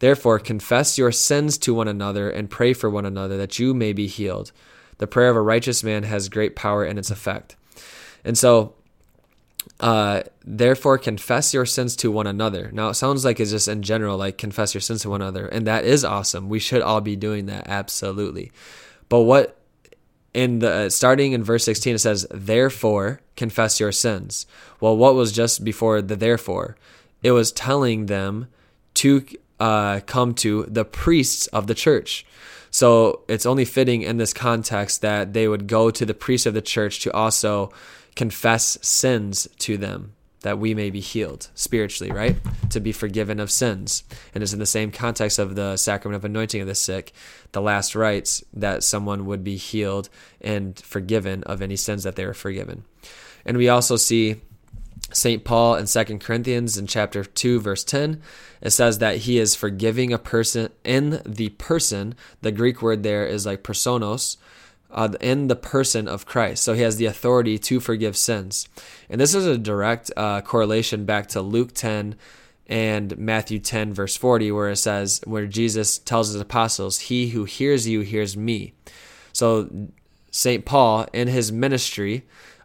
Therefore, 0.00 0.38
confess 0.38 0.98
your 0.98 1.12
sins 1.12 1.56
to 1.58 1.72
one 1.72 1.88
another 1.88 2.28
and 2.28 2.50
pray 2.50 2.74
for 2.74 2.90
one 2.90 3.06
another 3.06 3.38
that 3.38 3.58
you 3.58 3.72
may 3.72 3.94
be 3.94 4.06
healed. 4.06 4.52
The 4.98 5.06
prayer 5.06 5.30
of 5.30 5.36
a 5.36 5.40
righteous 5.40 5.82
man 5.82 6.02
has 6.02 6.28
great 6.28 6.54
power 6.54 6.84
in 6.84 6.98
its 6.98 7.10
effect. 7.10 7.56
And 8.24 8.36
so, 8.38 8.74
uh, 9.80 10.22
therefore, 10.44 10.98
confess 10.98 11.52
your 11.52 11.66
sins 11.66 11.96
to 11.96 12.10
one 12.10 12.26
another. 12.26 12.70
Now, 12.72 12.88
it 12.88 12.94
sounds 12.94 13.24
like 13.24 13.40
it's 13.40 13.50
just 13.50 13.68
in 13.68 13.82
general, 13.82 14.16
like 14.16 14.38
confess 14.38 14.74
your 14.74 14.80
sins 14.80 15.02
to 15.02 15.10
one 15.10 15.20
another. 15.20 15.46
And 15.46 15.66
that 15.66 15.84
is 15.84 16.04
awesome. 16.04 16.48
We 16.48 16.58
should 16.58 16.82
all 16.82 17.00
be 17.00 17.16
doing 17.16 17.46
that, 17.46 17.66
absolutely. 17.68 18.52
But 19.08 19.20
what 19.20 19.58
in 20.34 20.58
the 20.58 20.90
starting 20.90 21.32
in 21.32 21.44
verse 21.44 21.64
16 21.64 21.94
it 21.94 21.98
says 21.98 22.26
therefore 22.30 23.20
confess 23.36 23.78
your 23.78 23.92
sins 23.92 24.46
well 24.80 24.96
what 24.96 25.14
was 25.14 25.30
just 25.30 25.64
before 25.64 26.02
the 26.02 26.16
therefore 26.16 26.76
it 27.22 27.30
was 27.30 27.52
telling 27.52 28.06
them 28.06 28.48
to 28.94 29.24
uh, 29.60 30.00
come 30.06 30.34
to 30.34 30.64
the 30.64 30.84
priests 30.84 31.46
of 31.48 31.68
the 31.68 31.74
church 31.74 32.26
so 32.70 33.22
it's 33.28 33.46
only 33.46 33.64
fitting 33.64 34.02
in 34.02 34.16
this 34.16 34.32
context 34.32 35.00
that 35.00 35.32
they 35.32 35.46
would 35.46 35.68
go 35.68 35.92
to 35.92 36.04
the 36.04 36.12
priests 36.12 36.46
of 36.46 36.54
the 36.54 36.60
church 36.60 36.98
to 37.00 37.12
also 37.12 37.72
confess 38.14 38.78
sins 38.82 39.48
to 39.58 39.76
them 39.76 40.14
that 40.44 40.58
we 40.58 40.74
may 40.74 40.90
be 40.90 41.00
healed 41.00 41.48
spiritually, 41.54 42.12
right? 42.12 42.36
To 42.68 42.78
be 42.78 42.92
forgiven 42.92 43.40
of 43.40 43.50
sins. 43.50 44.04
And 44.34 44.42
it's 44.42 44.52
in 44.52 44.58
the 44.58 44.66
same 44.66 44.90
context 44.92 45.38
of 45.38 45.54
the 45.54 45.78
sacrament 45.78 46.16
of 46.16 46.24
anointing 46.24 46.60
of 46.60 46.66
the 46.66 46.74
sick, 46.74 47.12
the 47.52 47.62
last 47.62 47.94
rites 47.94 48.44
that 48.52 48.84
someone 48.84 49.24
would 49.24 49.42
be 49.42 49.56
healed 49.56 50.10
and 50.42 50.78
forgiven 50.78 51.42
of 51.44 51.62
any 51.62 51.76
sins 51.76 52.02
that 52.02 52.16
they 52.16 52.26
were 52.26 52.34
forgiven. 52.34 52.84
And 53.46 53.56
we 53.56 53.70
also 53.70 53.96
see 53.96 54.42
St. 55.12 55.44
Paul 55.44 55.76
in 55.76 55.86
2 55.86 56.18
Corinthians 56.18 56.76
in 56.76 56.86
chapter 56.86 57.24
2 57.24 57.60
verse 57.60 57.84
10 57.84 58.20
it 58.60 58.70
says 58.70 58.98
that 58.98 59.18
he 59.18 59.38
is 59.38 59.54
forgiving 59.54 60.12
a 60.12 60.18
person 60.18 60.70
in 60.82 61.20
the 61.24 61.50
person 61.50 62.14
the 62.40 62.50
Greek 62.50 62.80
word 62.80 63.02
there 63.02 63.26
is 63.26 63.44
like 63.44 63.62
personos 63.62 64.38
uh, 64.94 65.08
in 65.20 65.48
the 65.48 65.56
person 65.56 66.08
of 66.08 66.24
Christ. 66.24 66.62
So 66.62 66.72
he 66.74 66.82
has 66.82 66.96
the 66.96 67.06
authority 67.06 67.58
to 67.58 67.80
forgive 67.80 68.16
sins. 68.16 68.68
And 69.10 69.20
this 69.20 69.34
is 69.34 69.46
a 69.46 69.58
direct 69.58 70.10
uh, 70.16 70.40
correlation 70.40 71.04
back 71.04 71.26
to 71.28 71.42
Luke 71.42 71.72
10 71.74 72.14
and 72.66 73.18
Matthew 73.18 73.58
10, 73.58 73.92
verse 73.92 74.16
40, 74.16 74.50
where 74.52 74.70
it 74.70 74.76
says, 74.76 75.20
where 75.24 75.46
Jesus 75.46 75.98
tells 75.98 76.28
his 76.28 76.40
apostles, 76.40 77.00
He 77.00 77.28
who 77.28 77.44
hears 77.44 77.86
you 77.86 78.00
hears 78.00 78.36
me. 78.36 78.72
So 79.32 79.90
St. 80.30 80.64
Paul, 80.64 81.06
in 81.12 81.28
his 81.28 81.52
ministry 81.52 82.24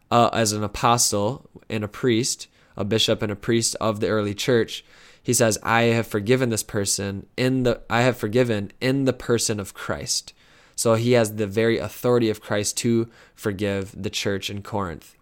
uh, 0.09 0.29
as 0.31 0.53
an 0.53 0.63
apostle 0.63 1.50
and 1.69 1.83
a 1.83 1.88
priest, 1.88 2.48
a 2.77 2.86
bishop 2.86 3.21
and 3.21 3.31
a 3.31 3.36
priest 3.36 3.75
of 3.81 4.00
the 4.00 4.07
early 4.07 4.33
church, 4.33 4.86
he 5.21 5.33
says, 5.33 5.57
I 5.62 5.81
have 5.83 6.07
forgiven 6.07 6.50
this 6.50 6.63
person 6.63 7.25
in 7.36 7.63
the 7.63 7.81
I 7.89 8.01
have 8.01 8.17
forgiven 8.17 8.71
in 8.79 9.05
the 9.05 9.13
person 9.13 9.59
of 9.59 9.74
Christ. 9.74 10.33
So 10.79 10.93
he 10.93 11.12
has 11.12 11.36
the 11.36 11.45
very 11.45 11.77
authority 11.77 12.29
of 12.29 12.39
Christ 12.39 12.77
to 12.77 13.09
forgive 13.36 14.01
the 14.01 14.09
church 14.09 14.50
in 14.50 14.62
Corinth, 14.62 15.13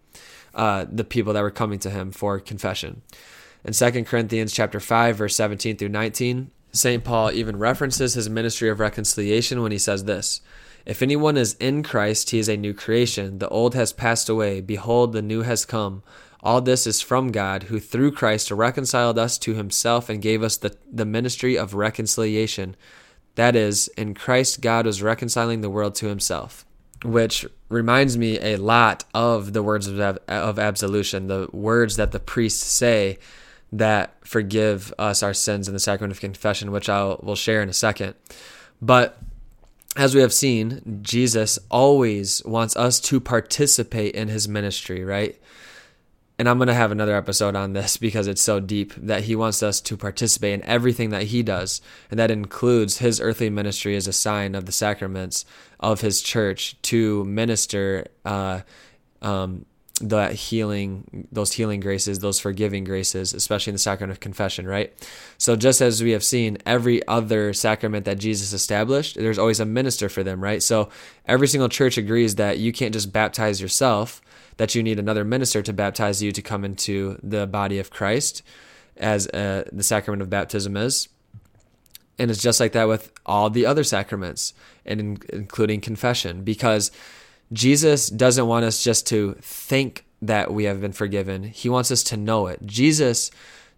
uh, 0.53 0.85
the 0.87 1.03
people 1.03 1.33
that 1.33 1.41
were 1.41 1.49
coming 1.49 1.79
to 1.79 1.89
him 1.89 2.11
for 2.11 2.39
confession. 2.39 3.01
In 3.65 3.73
2 3.73 4.03
Corinthians 4.03 4.53
chapter 4.53 4.79
5, 4.79 5.17
verse 5.17 5.35
17 5.35 5.77
through 5.77 5.89
19, 5.89 6.51
St. 6.73 7.03
Paul 7.03 7.31
even 7.31 7.57
references 7.57 8.13
his 8.13 8.29
ministry 8.29 8.69
of 8.69 8.79
reconciliation 8.79 9.63
when 9.63 9.71
he 9.71 9.79
says 9.79 10.03
this 10.03 10.41
If 10.85 11.01
anyone 11.01 11.37
is 11.37 11.55
in 11.55 11.81
Christ, 11.81 12.29
he 12.29 12.37
is 12.37 12.49
a 12.49 12.55
new 12.55 12.75
creation. 12.75 13.39
The 13.39 13.49
old 13.49 13.73
has 13.73 13.91
passed 13.91 14.29
away. 14.29 14.61
Behold, 14.61 15.11
the 15.11 15.23
new 15.23 15.41
has 15.41 15.65
come. 15.65 16.03
All 16.43 16.61
this 16.61 16.85
is 16.85 17.01
from 17.01 17.31
God, 17.31 17.63
who 17.63 17.79
through 17.79 18.11
Christ 18.11 18.51
reconciled 18.51 19.17
us 19.17 19.39
to 19.39 19.55
himself 19.55 20.07
and 20.07 20.21
gave 20.21 20.43
us 20.43 20.55
the, 20.55 20.77
the 20.87 21.03
ministry 21.03 21.57
of 21.57 21.73
reconciliation 21.73 22.75
that 23.37 23.55
is, 23.55 23.87
in 23.89 24.15
Christ, 24.15 24.61
God 24.61 24.87
was 24.87 25.03
reconciling 25.03 25.61
the 25.61 25.69
world 25.69 25.93
to 25.95 26.07
himself, 26.07 26.65
which 27.05 27.45
reminds 27.69 28.17
me 28.17 28.39
a 28.39 28.55
lot 28.55 29.03
of 29.13 29.53
the 29.53 29.61
words 29.61 29.85
of, 29.85 29.99
of 29.99 30.57
absolution, 30.57 31.27
the 31.27 31.47
words 31.51 31.97
that 31.97 32.11
the 32.11 32.19
priests 32.19 32.65
say 32.65 33.19
that 33.71 34.15
forgive 34.25 34.91
us 34.97 35.21
our 35.21 35.35
sins 35.35 35.67
in 35.67 35.75
the 35.75 35.79
sacrament 35.79 36.13
of 36.13 36.19
confession, 36.19 36.71
which 36.71 36.89
I 36.89 37.15
will 37.21 37.35
share 37.35 37.61
in 37.61 37.69
a 37.69 37.73
second. 37.73 38.15
But 38.81 39.19
as 39.95 40.15
we 40.15 40.21
have 40.21 40.33
seen, 40.33 40.99
Jesus 41.03 41.59
always 41.69 42.43
wants 42.43 42.75
us 42.75 42.99
to 43.01 43.19
participate 43.19 44.15
in 44.15 44.29
his 44.29 44.47
ministry, 44.47 45.05
right? 45.05 45.39
And 46.39 46.47
I'm 46.47 46.57
going 46.57 46.67
to 46.67 46.73
have 46.73 46.91
another 46.91 47.15
episode 47.15 47.55
on 47.55 47.73
this 47.73 47.97
because 47.97 48.27
it's 48.27 48.41
so 48.41 48.59
deep 48.59 48.93
that 48.95 49.23
he 49.23 49.35
wants 49.35 49.63
us 49.63 49.81
to 49.81 49.97
participate 49.97 50.53
in 50.53 50.63
everything 50.65 51.09
that 51.09 51.23
he 51.23 51.41
does. 51.41 51.81
And 52.11 52.19
that 52.19 52.29
includes 52.29 52.99
his 52.99 53.19
earthly 53.19 53.49
ministry 53.49 53.95
as 53.95 54.07
a 54.07 54.13
sign 54.13 54.53
of 54.53 54.65
the 54.65 54.71
sacraments 54.71 55.45
of 55.79 56.01
his 56.01 56.21
church 56.21 56.79
to 56.83 57.25
minister 57.25 58.07
uh, 58.23 58.61
um, 59.23 59.65
that 59.99 60.33
healing, 60.33 61.27
those 61.31 61.53
healing 61.53 61.79
graces, 61.79 62.19
those 62.19 62.39
forgiving 62.39 62.83
graces, 62.83 63.33
especially 63.33 63.71
in 63.71 63.75
the 63.75 63.79
sacrament 63.79 64.11
of 64.11 64.19
confession, 64.19 64.67
right? 64.67 64.93
So, 65.39 65.55
just 65.55 65.81
as 65.81 66.03
we 66.03 66.11
have 66.11 66.23
seen 66.23 66.59
every 66.67 67.05
other 67.07 67.51
sacrament 67.51 68.05
that 68.05 68.19
Jesus 68.19 68.53
established, 68.53 69.15
there's 69.15 69.39
always 69.39 69.59
a 69.59 69.65
minister 69.65 70.07
for 70.07 70.21
them, 70.21 70.39
right? 70.39 70.61
So, 70.61 70.89
every 71.25 71.47
single 71.47 71.69
church 71.69 71.97
agrees 71.97 72.35
that 72.35 72.59
you 72.59 72.71
can't 72.71 72.93
just 72.93 73.11
baptize 73.11 73.59
yourself 73.59 74.21
that 74.57 74.75
you 74.75 74.83
need 74.83 74.99
another 74.99 75.23
minister 75.23 75.61
to 75.61 75.73
baptize 75.73 76.21
you 76.21 76.31
to 76.31 76.41
come 76.41 76.65
into 76.65 77.19
the 77.23 77.47
body 77.47 77.79
of 77.79 77.89
Christ, 77.89 78.43
as 78.97 79.27
uh, 79.27 79.63
the 79.71 79.83
sacrament 79.83 80.21
of 80.21 80.29
baptism 80.29 80.75
is. 80.75 81.07
And 82.19 82.31
it's 82.31 82.41
just 82.41 82.59
like 82.59 82.71
that 82.71 82.87
with 82.87 83.11
all 83.25 83.49
the 83.49 83.65
other 83.65 83.83
sacraments, 83.83 84.53
and 84.85 84.99
in, 84.99 85.17
including 85.29 85.81
confession, 85.81 86.43
because 86.43 86.91
Jesus 87.53 88.09
doesn't 88.09 88.47
want 88.47 88.65
us 88.65 88.83
just 88.83 89.07
to 89.07 89.35
think 89.41 90.05
that 90.21 90.51
we 90.51 90.63
have 90.63 90.81
been 90.81 90.93
forgiven. 90.93 91.43
He 91.43 91.69
wants 91.69 91.91
us 91.91 92.03
to 92.03 92.17
know 92.17 92.47
it. 92.47 92.65
Jesus 92.65 93.31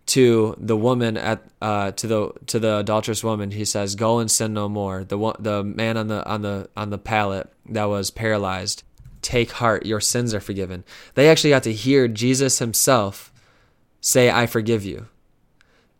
to 0.10 0.56
the 0.58 0.76
woman 0.76 1.18
at 1.18 1.44
uh, 1.62 1.92
to 1.92 2.08
the 2.08 2.32
to 2.48 2.58
the 2.58 2.78
adulterous 2.78 3.24
woman 3.24 3.52
he 3.52 3.64
says 3.64 3.94
go 3.94 4.18
and 4.18 4.32
sin 4.32 4.54
no 4.54 4.68
more 4.68 5.04
the 5.04 5.34
the 5.38 5.64
man 5.64 5.98
on 5.98 6.08
the 6.08 6.28
on 6.28 6.42
the 6.42 6.68
on 6.76 6.90
the 6.90 6.98
pallet 6.98 7.48
that 7.68 7.84
was 7.84 8.10
paralyzed 8.10 8.82
Take 9.22 9.52
heart, 9.52 9.86
your 9.86 10.00
sins 10.00 10.34
are 10.34 10.40
forgiven. 10.40 10.84
They 11.16 11.30
actually 11.30 11.50
got 11.52 11.64
to 11.64 11.74
hear 11.74 12.08
Jesus 12.08 12.60
himself 12.60 13.32
say, 14.02 14.32
I 14.32 14.46
forgive 14.46 14.86
you. 14.86 15.08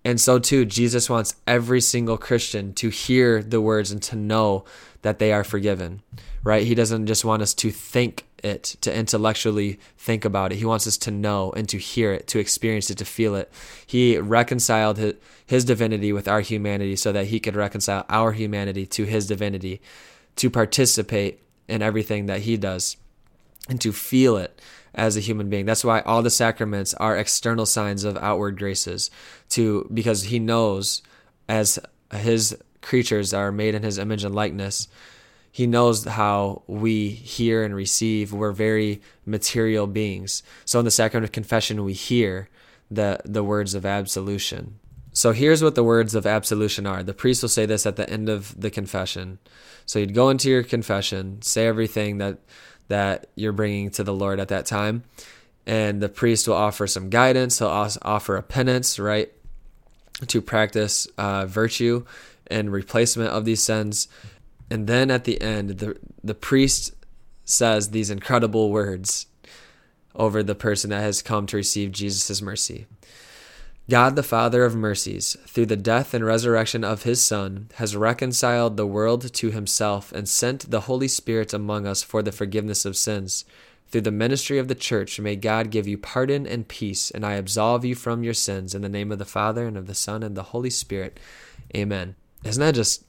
And 0.06 0.20
so, 0.20 0.40
too, 0.40 0.66
Jesus 0.66 1.10
wants 1.10 1.36
every 1.46 1.82
single 1.82 2.18
Christian 2.18 2.74
to 2.76 2.90
hear 2.90 3.44
the 3.44 3.60
words 3.60 3.92
and 3.92 4.02
to 4.04 4.16
know 4.16 4.64
that 5.02 5.20
they 5.20 5.34
are 5.34 5.44
forgiven, 5.44 6.02
right? 6.44 6.66
He 6.66 6.74
doesn't 6.74 7.06
just 7.06 7.26
want 7.26 7.42
us 7.42 7.54
to 7.56 7.70
think 7.70 8.26
it, 8.42 8.64
to 8.82 8.96
intellectually 8.96 9.80
think 9.98 10.24
about 10.24 10.54
it. 10.54 10.58
He 10.58 10.66
wants 10.66 10.88
us 10.88 10.98
to 11.00 11.12
know 11.12 11.52
and 11.52 11.68
to 11.70 11.78
hear 11.78 12.14
it, 12.14 12.28
to 12.28 12.40
experience 12.40 12.90
it, 12.90 12.98
to 13.00 13.06
feel 13.06 13.36
it. 13.36 13.52
He 13.86 14.18
reconciled 14.18 14.98
his, 14.98 15.16
his 15.46 15.66
divinity 15.66 16.14
with 16.14 16.30
our 16.30 16.40
humanity 16.40 16.96
so 16.96 17.12
that 17.12 17.28
he 17.28 17.40
could 17.42 17.58
reconcile 17.58 18.06
our 18.08 18.32
humanity 18.32 18.86
to 18.88 19.04
his 19.04 19.28
divinity, 19.28 19.82
to 20.38 20.50
participate 20.50 21.42
in 21.68 21.82
everything 21.82 22.28
that 22.28 22.42
he 22.42 22.56
does 22.56 22.96
and 23.68 23.80
to 23.82 23.92
feel 23.92 24.38
it 24.38 24.62
as 24.96 25.16
a 25.16 25.22
human 25.22 25.50
being. 25.50 25.66
That's 25.66 25.84
why 25.84 26.02
all 26.02 26.22
the 26.22 26.30
sacraments 26.30 26.94
are 26.96 27.18
external 27.18 27.66
signs 27.66 28.04
of 28.04 28.18
outward 28.18 28.58
graces 28.58 29.12
to 29.50 29.90
because 29.94 30.24
he 30.24 30.40
knows 30.40 31.02
as 31.48 31.80
his 32.14 32.58
creatures 32.82 33.34
are 33.34 33.52
made 33.52 33.76
in 33.76 33.84
his 33.84 33.98
image 33.98 34.24
and 34.24 34.34
likeness, 34.34 34.88
he 35.52 35.68
knows 35.68 36.06
how 36.06 36.64
we 36.68 37.10
hear 37.10 37.64
and 37.64 37.76
receive. 37.76 38.32
We're 38.32 38.52
very 38.52 39.02
material 39.26 39.88
beings. 39.88 40.44
So 40.66 40.80
in 40.80 40.86
the 40.86 40.92
sacrament 40.92 41.26
of 41.26 41.32
confession 41.32 41.84
we 41.84 41.94
hear 41.94 42.50
the 42.90 43.20
the 43.26 43.44
words 43.44 43.76
of 43.76 43.86
absolution. 43.86 44.80
So 45.12 45.32
here's 45.32 45.64
what 45.64 45.76
the 45.76 45.84
words 45.84 46.16
of 46.16 46.26
absolution 46.26 46.86
are. 46.86 47.04
The 47.04 47.14
priest 47.14 47.42
will 47.42 47.50
say 47.50 47.66
this 47.66 47.86
at 47.86 47.96
the 47.96 48.10
end 48.10 48.30
of 48.30 48.60
the 48.60 48.70
confession. 48.70 49.40
So 49.86 50.00
you'd 50.00 50.14
go 50.14 50.30
into 50.30 50.50
your 50.50 50.64
confession, 50.64 51.42
say 51.42 51.66
everything 51.66 52.20
that 52.20 52.40
that 52.90 53.28
you're 53.36 53.54
bringing 53.54 53.90
to 53.92 54.04
the 54.04 54.14
Lord 54.14 54.40
at 54.40 54.50
that 54.50 54.66
time, 54.66 55.04
and 55.66 56.02
the 56.02 56.10
priest 56.10 56.48
will 56.48 56.56
offer 56.56 56.86
some 56.86 57.10
guidance. 57.10 57.60
He'll 57.60 57.90
offer 58.02 58.36
a 58.36 58.44
penance, 58.44 59.00
right, 59.00 59.32
to 60.28 60.42
practice 60.42 61.08
uh, 61.18 61.46
virtue 61.46 62.06
and 62.48 62.72
replacement 62.72 63.30
of 63.30 63.46
these 63.46 63.62
sins. 63.62 64.08
And 64.70 64.86
then 64.88 65.10
at 65.10 65.24
the 65.24 65.42
end, 65.42 65.70
the 65.80 65.98
the 66.24 66.36
priest 66.36 66.94
says 67.46 67.90
these 67.90 68.12
incredible 68.12 68.70
words 68.70 69.26
over 70.16 70.44
the 70.44 70.56
person 70.56 70.90
that 70.90 71.02
has 71.02 71.22
come 71.22 71.48
to 71.48 71.58
receive 71.58 71.92
Jesus' 71.92 72.42
mercy. 72.42 72.86
God, 73.90 74.16
the 74.16 74.22
Father 74.22 74.66
of 74.66 74.76
mercies, 74.76 75.36
through 75.48 75.66
the 75.66 75.76
death 75.76 76.14
and 76.14 76.24
resurrection 76.24 76.84
of 76.84 77.04
his 77.04 77.24
Son, 77.24 77.70
has 77.76 77.96
reconciled 77.96 78.78
the 78.78 78.86
world 78.86 79.34
to 79.34 79.50
himself 79.50 80.12
and 80.12 80.30
sent 80.30 80.70
the 80.70 80.82
Holy 80.82 81.08
Spirit 81.08 81.56
among 81.56 81.88
us 81.88 82.04
for 82.04 82.22
the 82.22 82.32
forgiveness 82.32 82.86
of 82.86 82.96
sins. 82.96 83.46
Through 83.88 84.02
the 84.02 84.12
ministry 84.12 84.60
of 84.60 84.68
the 84.68 84.76
church, 84.76 85.20
may 85.20 85.36
God 85.36 85.72
give 85.72 85.88
you 85.88 85.98
pardon 85.98 86.46
and 86.46 86.68
peace, 86.68 87.10
and 87.10 87.26
I 87.26 87.34
absolve 87.34 87.84
you 87.84 87.96
from 87.96 88.24
your 88.24 88.36
sins 88.36 88.76
in 88.76 88.84
the 88.84 88.90
name 88.90 89.12
of 89.12 89.18
the 89.18 89.26
Father, 89.26 89.66
and 89.66 89.76
of 89.76 89.88
the 89.88 89.96
Son, 89.96 90.22
and 90.22 90.38
the 90.38 90.44
Holy 90.44 90.70
Spirit. 90.70 91.20
Amen. 91.76 92.16
Isn't 92.44 92.62
that 92.62 92.76
just 92.76 93.04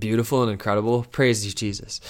beautiful 0.00 0.42
and 0.42 0.50
incredible? 0.50 1.04
Praise 1.04 1.46
you, 1.46 1.52
Jesus. 1.52 2.00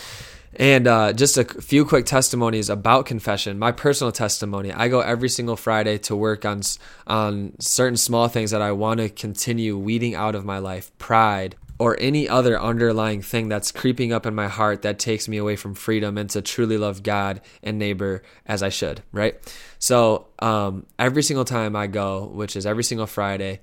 And 0.56 0.86
uh, 0.86 1.12
just 1.12 1.36
a 1.36 1.44
few 1.44 1.84
quick 1.84 2.06
testimonies 2.06 2.70
about 2.70 3.06
confession. 3.06 3.58
My 3.58 3.72
personal 3.72 4.12
testimony: 4.12 4.72
I 4.72 4.88
go 4.88 5.00
every 5.00 5.28
single 5.28 5.56
Friday 5.56 5.98
to 5.98 6.14
work 6.16 6.44
on 6.44 6.62
on 7.06 7.54
certain 7.58 7.96
small 7.96 8.28
things 8.28 8.52
that 8.52 8.62
I 8.62 8.72
want 8.72 9.00
to 9.00 9.08
continue 9.08 9.76
weeding 9.76 10.14
out 10.14 10.34
of 10.34 10.44
my 10.44 10.58
life, 10.58 10.96
pride, 10.98 11.56
or 11.78 11.96
any 12.00 12.28
other 12.28 12.60
underlying 12.60 13.20
thing 13.20 13.48
that's 13.48 13.72
creeping 13.72 14.12
up 14.12 14.26
in 14.26 14.34
my 14.34 14.48
heart 14.48 14.82
that 14.82 14.98
takes 14.98 15.28
me 15.28 15.38
away 15.38 15.56
from 15.56 15.74
freedom 15.74 16.16
and 16.16 16.30
to 16.30 16.40
truly 16.40 16.78
love 16.78 17.02
God 17.02 17.40
and 17.62 17.78
neighbor 17.78 18.22
as 18.46 18.62
I 18.62 18.68
should. 18.68 19.02
Right. 19.12 19.34
So 19.78 20.28
um, 20.38 20.86
every 20.98 21.22
single 21.22 21.44
time 21.44 21.74
I 21.74 21.88
go, 21.88 22.26
which 22.26 22.54
is 22.54 22.64
every 22.64 22.84
single 22.84 23.06
Friday, 23.06 23.60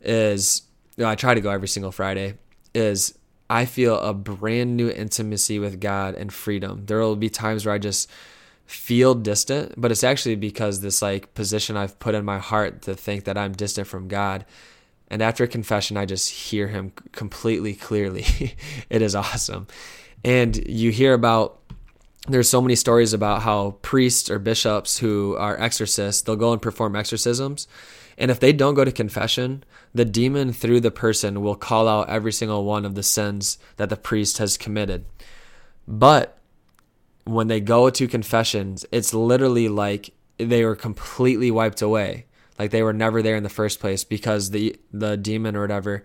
is 0.00 0.62
you 0.96 1.04
know, 1.04 1.10
I 1.10 1.16
try 1.16 1.34
to 1.34 1.40
go 1.40 1.50
every 1.50 1.68
single 1.68 1.92
Friday. 1.92 2.34
Is 2.72 3.18
I 3.50 3.64
feel 3.64 3.98
a 3.98 4.14
brand 4.14 4.76
new 4.76 4.88
intimacy 4.88 5.58
with 5.58 5.80
God 5.80 6.14
and 6.14 6.32
freedom. 6.32 6.86
There 6.86 7.00
will 7.00 7.16
be 7.16 7.28
times 7.28 7.66
where 7.66 7.74
I 7.74 7.78
just 7.78 8.08
feel 8.64 9.16
distant, 9.16 9.74
but 9.76 9.90
it's 9.90 10.04
actually 10.04 10.36
because 10.36 10.80
this 10.80 11.02
like 11.02 11.34
position 11.34 11.76
I've 11.76 11.98
put 11.98 12.14
in 12.14 12.24
my 12.24 12.38
heart 12.38 12.82
to 12.82 12.94
think 12.94 13.24
that 13.24 13.36
I'm 13.36 13.50
distant 13.50 13.88
from 13.88 14.06
God. 14.06 14.46
And 15.08 15.20
after 15.20 15.48
confession, 15.48 15.96
I 15.96 16.06
just 16.06 16.30
hear 16.30 16.68
him 16.68 16.92
completely 17.10 17.74
clearly. 17.74 18.24
it 18.88 19.02
is 19.02 19.16
awesome. 19.16 19.66
And 20.24 20.56
you 20.68 20.92
hear 20.92 21.12
about 21.12 21.58
there's 22.28 22.48
so 22.48 22.62
many 22.62 22.76
stories 22.76 23.12
about 23.12 23.42
how 23.42 23.72
priests 23.82 24.30
or 24.30 24.38
bishops 24.38 24.98
who 24.98 25.34
are 25.36 25.58
exorcists, 25.58 26.22
they'll 26.22 26.36
go 26.36 26.52
and 26.52 26.62
perform 26.62 26.94
exorcisms. 26.94 27.66
And 28.20 28.30
if 28.30 28.38
they 28.38 28.52
don't 28.52 28.74
go 28.74 28.84
to 28.84 28.92
confession, 28.92 29.64
the 29.94 30.04
demon 30.04 30.52
through 30.52 30.80
the 30.80 30.90
person 30.90 31.40
will 31.40 31.56
call 31.56 31.88
out 31.88 32.10
every 32.10 32.32
single 32.32 32.66
one 32.66 32.84
of 32.84 32.94
the 32.94 33.02
sins 33.02 33.58
that 33.78 33.88
the 33.88 33.96
priest 33.96 34.36
has 34.36 34.58
committed. 34.58 35.06
But 35.88 36.36
when 37.24 37.48
they 37.48 37.60
go 37.60 37.88
to 37.88 38.06
confessions, 38.06 38.84
it's 38.92 39.14
literally 39.14 39.70
like 39.70 40.10
they 40.36 40.66
were 40.66 40.76
completely 40.76 41.50
wiped 41.50 41.80
away. 41.80 42.26
Like 42.58 42.72
they 42.72 42.82
were 42.82 42.92
never 42.92 43.22
there 43.22 43.36
in 43.36 43.42
the 43.42 43.48
first 43.48 43.80
place 43.80 44.04
because 44.04 44.50
the 44.50 44.76
the 44.92 45.16
demon 45.16 45.56
or 45.56 45.62
whatever 45.62 46.04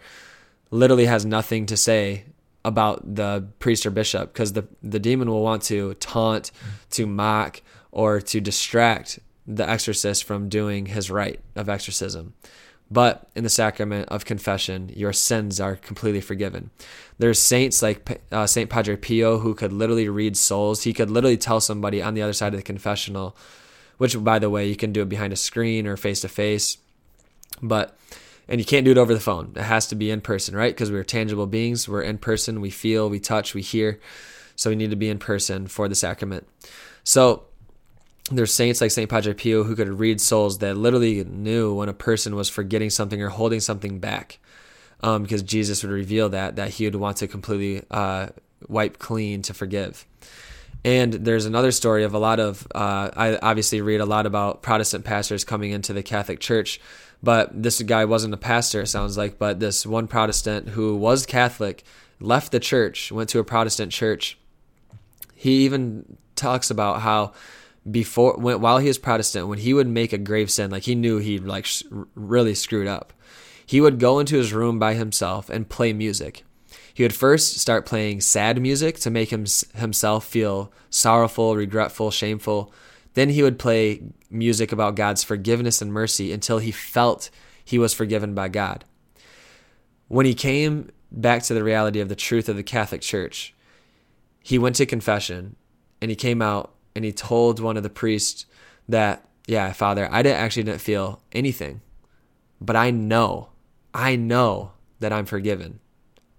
literally 0.71 1.07
has 1.07 1.25
nothing 1.25 1.65
to 1.65 1.75
say 1.75 2.23
about 2.63 3.15
the 3.15 3.45
priest 3.59 3.85
or 3.85 3.91
bishop 3.91 4.31
because 4.31 4.53
the 4.53 4.65
the 4.81 5.01
demon 5.01 5.29
will 5.29 5.43
want 5.43 5.63
to 5.63 5.95
taunt, 5.95 6.51
to 6.91 7.05
mock, 7.05 7.61
or 7.91 8.21
to 8.21 8.39
distract 8.39 9.19
the 9.47 9.67
exorcist 9.69 10.23
from 10.23 10.49
doing 10.49 10.87
his 10.87 11.11
rite 11.11 11.39
of 11.55 11.69
exorcism. 11.69 12.33
But 12.89 13.27
in 13.35 13.43
the 13.43 13.49
sacrament 13.49 14.09
of 14.09 14.25
confession, 14.25 14.91
your 14.95 15.11
sins 15.11 15.59
are 15.59 15.75
completely 15.75 16.21
forgiven. 16.21 16.69
There's 17.17 17.39
saints 17.39 17.81
like 17.81 18.21
uh, 18.31 18.45
Saint 18.45 18.69
Padre 18.69 18.95
Pio 18.95 19.39
who 19.39 19.55
could 19.55 19.73
literally 19.73 20.07
read 20.07 20.37
souls. 20.37 20.83
He 20.83 20.93
could 20.93 21.09
literally 21.09 21.37
tell 21.37 21.59
somebody 21.59 22.01
on 22.01 22.13
the 22.13 22.21
other 22.21 22.33
side 22.33 22.53
of 22.53 22.59
the 22.59 22.63
confessional, 22.63 23.35
which, 23.97 24.23
by 24.23 24.37
the 24.37 24.51
way, 24.51 24.67
you 24.67 24.75
can 24.75 24.93
do 24.93 25.01
it 25.01 25.09
behind 25.09 25.33
a 25.33 25.37
screen 25.37 25.87
or 25.87 25.97
face 25.97 26.21
to 26.21 26.29
face. 26.29 26.77
But 27.61 27.97
and 28.47 28.61
you 28.61 28.65
can't 28.65 28.85
do 28.85 28.91
it 28.91 28.97
over 28.97 29.13
the 29.13 29.19
phone. 29.19 29.53
It 29.55 29.63
has 29.63 29.87
to 29.87 29.95
be 29.95 30.11
in 30.11 30.21
person, 30.21 30.55
right? 30.55 30.73
Because 30.73 30.91
we're 30.91 31.03
tangible 31.03 31.47
beings. 31.47 31.89
We're 31.89 32.03
in 32.03 32.19
person. 32.19 32.61
We 32.61 32.69
feel, 32.69 33.09
we 33.09 33.19
touch, 33.19 33.55
we 33.55 33.63
hear. 33.63 33.99
So 34.55 34.69
we 34.69 34.75
need 34.75 34.91
to 34.91 34.95
be 34.95 35.09
in 35.09 35.17
person 35.17 35.67
for 35.67 35.87
the 35.87 35.95
sacrament. 35.95 36.47
So 37.03 37.45
there's 38.31 38.53
saints 38.53 38.81
like 38.81 38.91
Saint 38.91 39.09
Padre 39.09 39.33
Pio 39.33 39.63
who 39.63 39.75
could 39.75 39.87
read 39.87 40.19
souls 40.19 40.57
that 40.59 40.75
literally 40.75 41.23
knew 41.23 41.75
when 41.75 41.89
a 41.89 41.93
person 41.93 42.35
was 42.35 42.49
forgetting 42.49 42.89
something 42.89 43.21
or 43.21 43.29
holding 43.29 43.59
something 43.59 43.99
back, 43.99 44.39
um, 45.01 45.23
because 45.23 45.43
Jesus 45.43 45.83
would 45.83 45.91
reveal 45.91 46.29
that 46.29 46.55
that 46.55 46.71
he 46.71 46.85
would 46.85 46.95
want 46.95 47.17
to 47.17 47.27
completely 47.27 47.85
uh, 47.91 48.27
wipe 48.67 48.97
clean 48.97 49.41
to 49.43 49.53
forgive. 49.53 50.05
And 50.83 51.13
there's 51.13 51.45
another 51.45 51.71
story 51.71 52.03
of 52.03 52.13
a 52.13 52.19
lot 52.19 52.39
of 52.39 52.67
uh, 52.73 53.11
I 53.15 53.37
obviously 53.41 53.81
read 53.81 54.01
a 54.01 54.05
lot 54.05 54.25
about 54.25 54.63
Protestant 54.63 55.05
pastors 55.05 55.43
coming 55.43 55.71
into 55.71 55.93
the 55.93 56.03
Catholic 56.03 56.39
Church, 56.39 56.79
but 57.21 57.49
this 57.61 57.81
guy 57.83 58.05
wasn't 58.05 58.33
a 58.33 58.37
pastor. 58.37 58.81
It 58.81 58.87
sounds 58.87 59.17
like, 59.17 59.37
but 59.37 59.59
this 59.59 59.85
one 59.85 60.07
Protestant 60.07 60.69
who 60.69 60.95
was 60.95 61.25
Catholic 61.25 61.83
left 62.19 62.51
the 62.51 62.59
church, 62.59 63.11
went 63.11 63.29
to 63.29 63.39
a 63.39 63.43
Protestant 63.43 63.91
church. 63.91 64.37
He 65.35 65.65
even 65.65 66.17
talks 66.35 66.71
about 66.71 67.01
how 67.01 67.33
before 67.89 68.35
when, 68.37 68.61
while 68.61 68.79
he 68.79 68.87
was 68.87 68.97
Protestant, 68.97 69.47
when 69.47 69.59
he 69.59 69.73
would 69.73 69.87
make 69.87 70.13
a 70.13 70.17
grave 70.17 70.49
sin, 70.49 70.71
like 70.71 70.83
he 70.83 70.95
knew 70.95 71.17
he 71.17 71.37
like 71.37 71.65
sh- 71.65 71.83
really 72.15 72.55
screwed 72.55 72.87
up, 72.87 73.13
he 73.65 73.81
would 73.81 73.99
go 73.99 74.19
into 74.19 74.37
his 74.37 74.53
room 74.53 74.79
by 74.79 74.93
himself 74.93 75.49
and 75.49 75.69
play 75.69 75.93
music. 75.93 76.43
He 76.93 77.03
would 77.03 77.13
first 77.13 77.57
start 77.57 77.85
playing 77.85 78.21
sad 78.21 78.61
music 78.61 78.97
to 78.99 79.09
make 79.09 79.29
him 79.31 79.45
himself 79.75 80.25
feel 80.25 80.71
sorrowful, 80.89 81.55
regretful, 81.55 82.11
shameful. 82.11 82.71
Then 83.15 83.29
he 83.29 83.43
would 83.43 83.59
play 83.59 84.01
music 84.29 84.71
about 84.71 84.95
God's 84.95 85.23
forgiveness 85.23 85.81
and 85.81 85.91
mercy 85.91 86.31
until 86.31 86.59
he 86.59 86.71
felt 86.71 87.29
he 87.63 87.77
was 87.77 87.93
forgiven 87.93 88.33
by 88.33 88.47
God. 88.47 88.85
When 90.07 90.25
he 90.25 90.33
came 90.33 90.89
back 91.11 91.43
to 91.43 91.53
the 91.53 91.63
reality 91.63 91.99
of 91.99 92.09
the 92.09 92.15
truth 92.15 92.47
of 92.47 92.55
the 92.55 92.63
Catholic 92.63 93.01
Church, 93.01 93.53
he 94.41 94.59
went 94.59 94.75
to 94.77 94.85
confession 94.85 95.55
and 96.01 96.11
he 96.11 96.15
came 96.15 96.41
out 96.41 96.74
and 96.95 97.03
he 97.03 97.11
told 97.11 97.59
one 97.59 97.77
of 97.77 97.83
the 97.83 97.89
priests 97.89 98.45
that, 98.87 99.27
yeah, 99.47 99.71
Father, 99.73 100.07
I 100.11 100.21
didn't 100.23 100.39
actually 100.39 100.63
didn't 100.63 100.81
feel 100.81 101.21
anything, 101.31 101.81
but 102.61 102.75
I 102.75 102.91
know, 102.91 103.49
I 103.93 104.15
know 104.15 104.71
that 104.99 105.11
I'm 105.11 105.25
forgiven. 105.25 105.79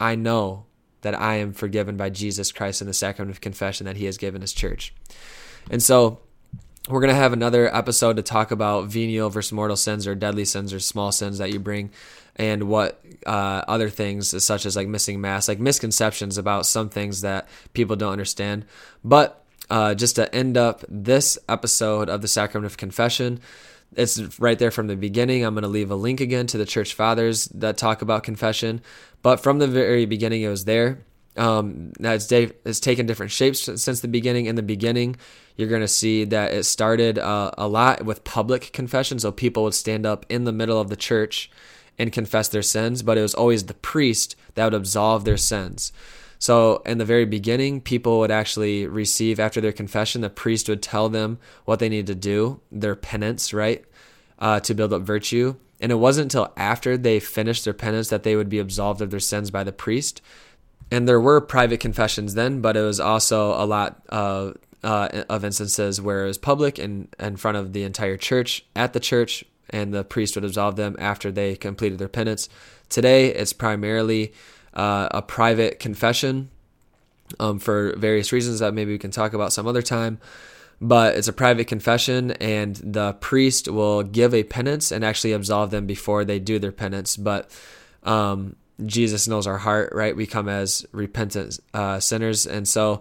I 0.00 0.14
know 0.14 0.64
that 1.02 1.20
I 1.20 1.36
am 1.36 1.52
forgiven 1.52 1.96
by 1.96 2.10
Jesus 2.10 2.50
Christ 2.50 2.80
in 2.80 2.86
the 2.86 2.94
sacrament 2.94 3.34
of 3.34 3.40
confession 3.40 3.86
that 3.86 3.96
He 3.96 4.06
has 4.06 4.16
given 4.16 4.40
His 4.40 4.52
church. 4.52 4.94
And 5.70 5.82
so 5.82 6.20
we're 6.88 7.00
going 7.00 7.12
to 7.12 7.20
have 7.20 7.32
another 7.32 7.74
episode 7.74 8.16
to 8.16 8.22
talk 8.22 8.50
about 8.50 8.86
venial 8.86 9.30
versus 9.30 9.52
mortal 9.52 9.76
sins 9.76 10.06
or 10.06 10.14
deadly 10.14 10.44
sins 10.44 10.72
or 10.72 10.80
small 10.80 11.12
sins 11.12 11.38
that 11.38 11.52
you 11.52 11.58
bring 11.58 11.90
and 12.36 12.64
what 12.64 13.02
uh, 13.24 13.62
other 13.66 13.88
things 13.88 14.44
such 14.44 14.66
as 14.66 14.76
like 14.76 14.86
missing 14.86 15.20
mass 15.20 15.48
like 15.48 15.58
misconceptions 15.58 16.38
about 16.38 16.66
some 16.66 16.88
things 16.88 17.22
that 17.22 17.48
people 17.72 17.96
don't 17.96 18.12
understand 18.12 18.64
but 19.02 19.45
uh, 19.70 19.94
just 19.94 20.16
to 20.16 20.32
end 20.34 20.56
up 20.56 20.84
this 20.88 21.38
episode 21.48 22.08
of 22.08 22.22
the 22.22 22.28
Sacrament 22.28 22.70
of 22.70 22.76
Confession. 22.76 23.40
It's 23.94 24.38
right 24.38 24.58
there 24.58 24.70
from 24.70 24.88
the 24.88 24.96
beginning. 24.96 25.44
I'm 25.44 25.54
going 25.54 25.62
to 25.62 25.68
leave 25.68 25.90
a 25.90 25.96
link 25.96 26.20
again 26.20 26.46
to 26.48 26.58
the 26.58 26.66
church 26.66 26.94
fathers 26.94 27.46
that 27.46 27.78
talk 27.78 28.02
about 28.02 28.24
confession. 28.24 28.80
But 29.22 29.40
from 29.40 29.58
the 29.58 29.68
very 29.68 30.06
beginning, 30.06 30.42
it 30.42 30.48
was 30.48 30.64
there. 30.64 31.04
Um, 31.36 31.92
it's, 32.00 32.32
it's 32.32 32.80
taken 32.80 33.06
different 33.06 33.32
shapes 33.32 33.60
since 33.60 34.00
the 34.00 34.08
beginning. 34.08 34.46
In 34.46 34.56
the 34.56 34.62
beginning, 34.62 35.16
you're 35.56 35.68
going 35.68 35.82
to 35.82 35.88
see 35.88 36.24
that 36.24 36.52
it 36.52 36.64
started 36.64 37.18
uh, 37.18 37.52
a 37.56 37.68
lot 37.68 38.04
with 38.04 38.24
public 38.24 38.72
confession. 38.72 39.18
So 39.18 39.32
people 39.32 39.64
would 39.64 39.74
stand 39.74 40.06
up 40.06 40.26
in 40.28 40.44
the 40.44 40.52
middle 40.52 40.80
of 40.80 40.88
the 40.88 40.96
church 40.96 41.50
and 41.98 42.12
confess 42.12 42.48
their 42.48 42.62
sins, 42.62 43.02
but 43.02 43.16
it 43.16 43.22
was 43.22 43.34
always 43.34 43.64
the 43.64 43.74
priest 43.74 44.36
that 44.54 44.64
would 44.64 44.74
absolve 44.74 45.24
their 45.24 45.36
sins. 45.36 45.92
So, 46.46 46.80
in 46.86 46.98
the 46.98 47.04
very 47.04 47.24
beginning, 47.24 47.80
people 47.80 48.20
would 48.20 48.30
actually 48.30 48.86
receive, 48.86 49.40
after 49.40 49.60
their 49.60 49.72
confession, 49.72 50.20
the 50.20 50.30
priest 50.30 50.68
would 50.68 50.80
tell 50.80 51.08
them 51.08 51.40
what 51.64 51.80
they 51.80 51.88
needed 51.88 52.06
to 52.06 52.14
do, 52.14 52.60
their 52.70 52.94
penance, 52.94 53.52
right, 53.52 53.84
uh, 54.38 54.60
to 54.60 54.72
build 54.72 54.92
up 54.92 55.02
virtue. 55.02 55.56
And 55.80 55.90
it 55.90 55.96
wasn't 55.96 56.26
until 56.26 56.52
after 56.56 56.96
they 56.96 57.18
finished 57.18 57.64
their 57.64 57.74
penance 57.74 58.10
that 58.10 58.22
they 58.22 58.36
would 58.36 58.48
be 58.48 58.60
absolved 58.60 59.00
of 59.00 59.10
their 59.10 59.18
sins 59.18 59.50
by 59.50 59.64
the 59.64 59.72
priest. 59.72 60.22
And 60.88 61.08
there 61.08 61.20
were 61.20 61.40
private 61.40 61.80
confessions 61.80 62.34
then, 62.34 62.60
but 62.60 62.76
it 62.76 62.82
was 62.82 63.00
also 63.00 63.60
a 63.60 63.66
lot 63.66 64.00
uh, 64.10 64.52
uh, 64.84 65.24
of 65.28 65.44
instances 65.44 66.00
where 66.00 66.22
it 66.22 66.28
was 66.28 66.38
public 66.38 66.78
and 66.78 67.08
in 67.18 67.38
front 67.38 67.56
of 67.56 67.72
the 67.72 67.82
entire 67.82 68.16
church, 68.16 68.64
at 68.76 68.92
the 68.92 69.00
church, 69.00 69.44
and 69.70 69.92
the 69.92 70.04
priest 70.04 70.36
would 70.36 70.44
absolve 70.44 70.76
them 70.76 70.94
after 71.00 71.32
they 71.32 71.56
completed 71.56 71.98
their 71.98 72.06
penance. 72.06 72.48
Today, 72.88 73.34
it's 73.34 73.52
primarily 73.52 74.32
uh, 74.76 75.08
a 75.10 75.22
private 75.22 75.80
confession 75.80 76.50
um, 77.40 77.58
for 77.58 77.96
various 77.96 78.30
reasons 78.30 78.60
that 78.60 78.74
maybe 78.74 78.92
we 78.92 78.98
can 78.98 79.10
talk 79.10 79.32
about 79.32 79.52
some 79.52 79.66
other 79.66 79.82
time. 79.82 80.18
But 80.78 81.16
it's 81.16 81.26
a 81.26 81.32
private 81.32 81.66
confession, 81.66 82.32
and 82.32 82.76
the 82.76 83.14
priest 83.14 83.66
will 83.66 84.02
give 84.02 84.34
a 84.34 84.44
penance 84.44 84.92
and 84.92 85.02
actually 85.02 85.32
absolve 85.32 85.70
them 85.70 85.86
before 85.86 86.22
they 86.24 86.38
do 86.38 86.58
their 86.58 86.70
penance. 86.70 87.16
But 87.16 87.50
um, 88.02 88.56
Jesus 88.84 89.26
knows 89.26 89.46
our 89.46 89.56
heart, 89.56 89.94
right? 89.94 90.14
We 90.14 90.26
come 90.26 90.50
as 90.50 90.84
repentant 90.92 91.58
uh, 91.72 91.98
sinners, 91.98 92.46
and 92.46 92.68
so, 92.68 93.00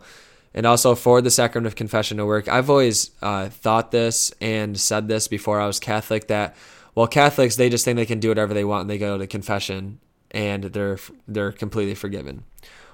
and 0.53 0.65
also 0.65 0.95
for 0.95 1.21
the 1.21 1.29
sacrament 1.29 1.67
of 1.67 1.75
confession 1.75 2.15
to 2.15 2.25
work. 2.25 2.47
I've 2.47 2.69
always 2.69 3.11
uh, 3.21 3.49
thought 3.49 3.91
this 3.91 4.31
and 4.39 4.79
said 4.79 5.09
this 5.09 5.27
before 5.27 5.59
I 5.59 5.67
was 5.67 5.81
Catholic 5.81 6.27
that 6.29 6.55
well, 6.95 7.07
Catholics 7.07 7.57
they 7.57 7.69
just 7.69 7.83
think 7.83 7.97
they 7.97 8.05
can 8.05 8.21
do 8.21 8.29
whatever 8.29 8.53
they 8.53 8.63
want 8.63 8.81
and 8.81 8.89
they 8.89 8.97
go 8.97 9.17
to 9.17 9.27
confession 9.27 9.99
and 10.31 10.65
they're 10.65 10.99
they're 11.27 11.51
completely 11.51 11.95
forgiven. 11.95 12.43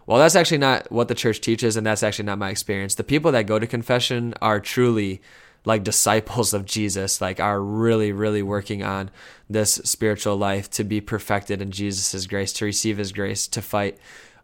Well, 0.06 0.18
that's 0.18 0.36
actually 0.36 0.58
not 0.58 0.92
what 0.92 1.08
the 1.08 1.16
church 1.16 1.42
teaches, 1.42 1.78
and 1.78 1.86
that's 1.86 2.04
actually 2.04 2.26
not 2.26 2.40
my 2.40 2.50
experience. 2.50 2.96
The 2.96 3.04
people 3.04 3.32
that 3.32 3.46
go 3.46 3.60
to 3.60 3.68
confession 3.68 4.34
are 4.42 4.60
truly 4.60 5.22
like 5.64 5.84
disciples 5.84 6.54
of 6.54 6.66
Jesus, 6.66 7.22
like 7.22 7.40
are 7.40 7.62
really, 7.62 8.12
really 8.12 8.42
working 8.42 8.84
on 8.84 9.12
this 9.50 9.76
spiritual 9.76 10.36
life 10.36 10.70
to 10.72 10.84
be 10.84 11.02
perfected 11.02 11.62
in 11.62 11.72
Jesus' 11.72 12.26
grace, 12.26 12.52
to 12.54 12.66
receive 12.66 12.98
his 12.98 13.12
grace, 13.12 13.48
to 13.48 13.62
fight 13.62 13.98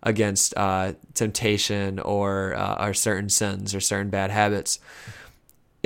against 0.03 0.55
uh, 0.55 0.93
temptation 1.15 1.99
or, 1.99 2.55
uh, 2.55 2.87
or 2.87 2.93
certain 2.93 3.29
sins 3.29 3.73
or 3.73 3.79
certain 3.79 4.09
bad 4.09 4.29
habits. 4.29 4.79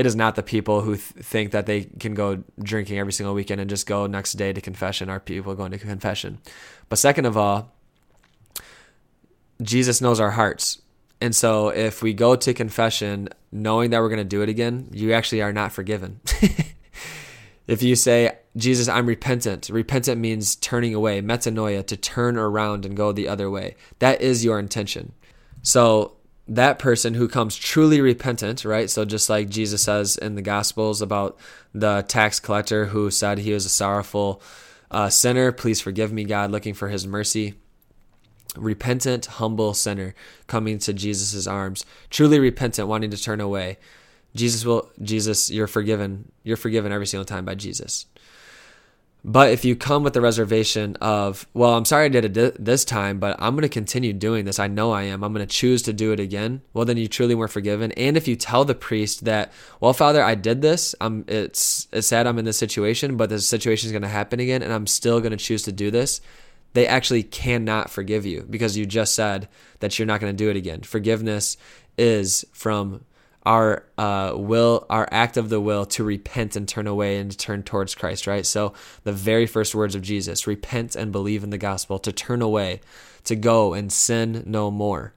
It 0.01 0.07
is 0.07 0.15
not 0.15 0.33
the 0.33 0.41
people 0.41 0.81
who 0.81 0.95
th- 0.95 1.03
think 1.23 1.51
that 1.51 1.67
they 1.67 1.83
can 1.83 2.15
go 2.15 2.43
drinking 2.57 2.97
every 2.97 3.13
single 3.13 3.35
weekend 3.35 3.61
and 3.61 3.69
just 3.69 3.85
go 3.85 4.07
next 4.07 4.33
day 4.33 4.51
to 4.51 4.59
confession, 4.59 5.11
are 5.11 5.19
people 5.19 5.53
going 5.53 5.69
to 5.73 5.77
confession. 5.77 6.39
But 6.89 6.97
second 6.97 7.25
of 7.25 7.37
all, 7.37 7.71
Jesus 9.61 10.01
knows 10.01 10.19
our 10.19 10.31
hearts. 10.31 10.81
And 11.21 11.35
so 11.35 11.69
if 11.69 12.01
we 12.01 12.15
go 12.15 12.35
to 12.35 12.51
confession 12.51 13.29
knowing 13.51 13.91
that 13.91 13.99
we're 13.99 14.09
going 14.09 14.17
to 14.17 14.23
do 14.23 14.41
it 14.41 14.49
again, 14.49 14.89
you 14.91 15.13
actually 15.13 15.43
are 15.43 15.53
not 15.53 15.71
forgiven. 15.71 16.19
if 17.67 17.83
you 17.83 17.95
say, 17.95 18.39
Jesus, 18.57 18.87
I'm 18.87 19.05
repentant, 19.05 19.69
repentant 19.69 20.19
means 20.19 20.55
turning 20.55 20.95
away, 20.95 21.21
metanoia, 21.21 21.85
to 21.85 21.95
turn 21.95 22.37
around 22.37 22.87
and 22.87 22.97
go 22.97 23.11
the 23.11 23.27
other 23.27 23.51
way. 23.51 23.75
That 23.99 24.19
is 24.19 24.43
your 24.43 24.57
intention. 24.57 25.13
So 25.61 26.17
that 26.51 26.79
person 26.79 27.13
who 27.13 27.29
comes 27.29 27.55
truly 27.55 28.01
repentant, 28.01 28.65
right? 28.65 28.89
So 28.89 29.05
just 29.05 29.29
like 29.29 29.49
Jesus 29.49 29.83
says 29.83 30.17
in 30.17 30.35
the 30.35 30.41
Gospels 30.41 31.01
about 31.01 31.39
the 31.73 32.03
tax 32.07 32.41
collector 32.41 32.87
who 32.87 33.09
said 33.09 33.39
he 33.39 33.53
was 33.53 33.65
a 33.65 33.69
sorrowful 33.69 34.41
uh, 34.91 35.09
sinner, 35.09 35.53
please 35.53 35.79
forgive 35.79 36.11
me, 36.11 36.25
God, 36.25 36.51
looking 36.51 36.73
for 36.73 36.89
his 36.89 37.07
mercy 37.07 37.55
repentant, 38.57 39.27
humble 39.27 39.73
sinner 39.73 40.13
coming 40.47 40.77
to 40.79 40.91
Jesus' 40.91 41.47
arms, 41.47 41.85
truly 42.09 42.37
repentant, 42.37 42.85
wanting 42.85 43.11
to 43.11 43.17
turn 43.17 43.39
away. 43.39 43.77
Jesus 44.35 44.65
will 44.65 44.91
Jesus, 45.01 45.49
you're 45.49 45.67
forgiven. 45.67 46.33
You're 46.43 46.57
forgiven 46.57 46.91
every 46.91 47.07
single 47.07 47.23
time 47.23 47.45
by 47.45 47.55
Jesus. 47.55 48.07
But 49.23 49.51
if 49.51 49.63
you 49.63 49.75
come 49.75 50.01
with 50.01 50.13
the 50.13 50.21
reservation 50.21 50.95
of, 50.95 51.47
well, 51.53 51.75
I'm 51.75 51.85
sorry 51.85 52.05
I 52.05 52.09
did 52.09 52.37
it 52.37 52.63
this 52.63 52.83
time, 52.83 53.19
but 53.19 53.35
I'm 53.39 53.53
going 53.53 53.61
to 53.61 53.69
continue 53.69 54.13
doing 54.13 54.45
this. 54.45 54.57
I 54.57 54.67
know 54.67 54.91
I 54.91 55.03
am. 55.03 55.23
I'm 55.23 55.31
going 55.31 55.45
to 55.45 55.55
choose 55.55 55.83
to 55.83 55.93
do 55.93 56.11
it 56.11 56.19
again. 56.19 56.61
Well, 56.73 56.85
then 56.85 56.97
you 56.97 57.07
truly 57.07 57.35
weren't 57.35 57.51
forgiven. 57.51 57.91
And 57.91 58.17
if 58.17 58.27
you 58.27 58.35
tell 58.35 58.65
the 58.65 58.73
priest 58.73 59.25
that, 59.25 59.51
well, 59.79 59.93
Father, 59.93 60.23
I 60.23 60.33
did 60.33 60.63
this. 60.63 60.95
I'm, 60.99 61.23
it's, 61.27 61.87
it's 61.91 62.07
sad 62.07 62.25
I'm 62.25 62.39
in 62.39 62.45
this 62.45 62.57
situation, 62.57 63.15
but 63.15 63.29
this 63.29 63.47
situation 63.47 63.87
is 63.87 63.91
going 63.91 64.01
to 64.01 64.07
happen 64.07 64.39
again, 64.39 64.63
and 64.63 64.73
I'm 64.73 64.87
still 64.87 65.19
going 65.19 65.31
to 65.31 65.37
choose 65.37 65.61
to 65.63 65.71
do 65.71 65.91
this 65.91 66.19
they 66.73 66.87
actually 66.87 67.23
cannot 67.23 67.89
forgive 67.89 68.25
you 68.25 68.45
because 68.49 68.77
you 68.77 68.85
just 68.85 69.13
said 69.13 69.47
that 69.79 69.97
you're 69.97 70.05
not 70.05 70.21
going 70.21 70.31
to 70.31 70.43
do 70.43 70.49
it 70.49 70.55
again. 70.55 70.81
Forgiveness 70.81 71.57
is 71.97 72.45
from 72.53 73.03
our 73.45 73.85
uh, 73.97 74.33
will, 74.35 74.85
our 74.89 75.07
act 75.11 75.37
of 75.37 75.49
the 75.49 75.59
will 75.59 75.85
to 75.87 76.03
repent 76.03 76.55
and 76.55 76.67
turn 76.67 76.87
away 76.87 77.17
and 77.17 77.37
turn 77.37 77.63
towards 77.63 77.95
Christ, 77.95 78.27
right? 78.27 78.45
So 78.45 78.73
the 79.03 79.11
very 79.11 79.47
first 79.47 79.73
words 79.73 79.95
of 79.95 80.01
Jesus 80.01 80.45
repent 80.45 80.95
and 80.95 81.11
believe 81.11 81.43
in 81.43 81.49
the 81.49 81.57
gospel, 81.57 81.97
to 81.99 82.11
turn 82.11 82.41
away, 82.41 82.81
to 83.23 83.35
go 83.35 83.73
and 83.73 83.91
sin 83.91 84.43
no 84.45 84.69
more. 84.69 85.13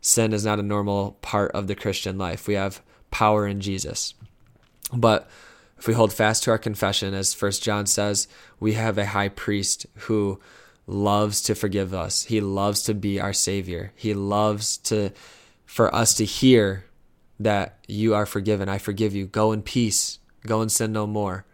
Sin 0.00 0.32
is 0.32 0.44
not 0.44 0.58
a 0.58 0.64
normal 0.64 1.12
part 1.22 1.52
of 1.52 1.66
the 1.66 1.74
Christian 1.74 2.18
life. 2.18 2.46
We 2.46 2.54
have 2.54 2.82
power 3.10 3.46
in 3.46 3.60
Jesus. 3.60 4.14
But 4.92 5.28
if 5.78 5.86
we 5.86 5.94
hold 5.94 6.12
fast 6.12 6.42
to 6.44 6.50
our 6.50 6.58
confession, 6.58 7.14
as 7.14 7.34
First 7.34 7.62
John 7.62 7.86
says, 7.86 8.28
we 8.58 8.74
have 8.74 8.98
a 8.98 9.06
high 9.06 9.28
priest 9.28 9.86
who 9.94 10.40
loves 10.86 11.40
to 11.42 11.54
forgive 11.54 11.94
us. 11.94 12.24
He 12.24 12.40
loves 12.40 12.82
to 12.82 12.94
be 12.94 13.20
our 13.20 13.32
savior. 13.32 13.92
He 13.94 14.12
loves 14.12 14.76
to 14.78 15.12
for 15.64 15.92
us 15.94 16.14
to 16.14 16.24
hear 16.24 16.84
that 17.40 17.78
you 17.88 18.14
are 18.14 18.26
forgiven. 18.26 18.68
I 18.68 18.78
forgive 18.78 19.14
you. 19.14 19.26
Go 19.26 19.52
in 19.52 19.62
peace. 19.62 20.18
Go 20.46 20.60
and 20.60 20.70
sin 20.70 20.92
no 20.92 21.06
more. 21.06 21.44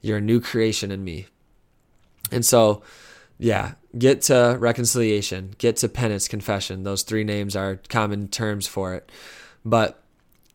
You're 0.00 0.18
a 0.18 0.22
new 0.22 0.40
creation 0.40 0.90
in 0.90 1.04
me. 1.04 1.26
And 2.30 2.44
so, 2.44 2.82
yeah, 3.38 3.72
get 3.96 4.22
to 4.22 4.56
reconciliation, 4.58 5.54
get 5.58 5.76
to 5.78 5.88
penance, 5.88 6.28
confession. 6.28 6.82
Those 6.82 7.02
three 7.02 7.24
names 7.24 7.56
are 7.56 7.80
common 7.88 8.28
terms 8.28 8.66
for 8.66 8.94
it. 8.94 9.10
But 9.64 10.02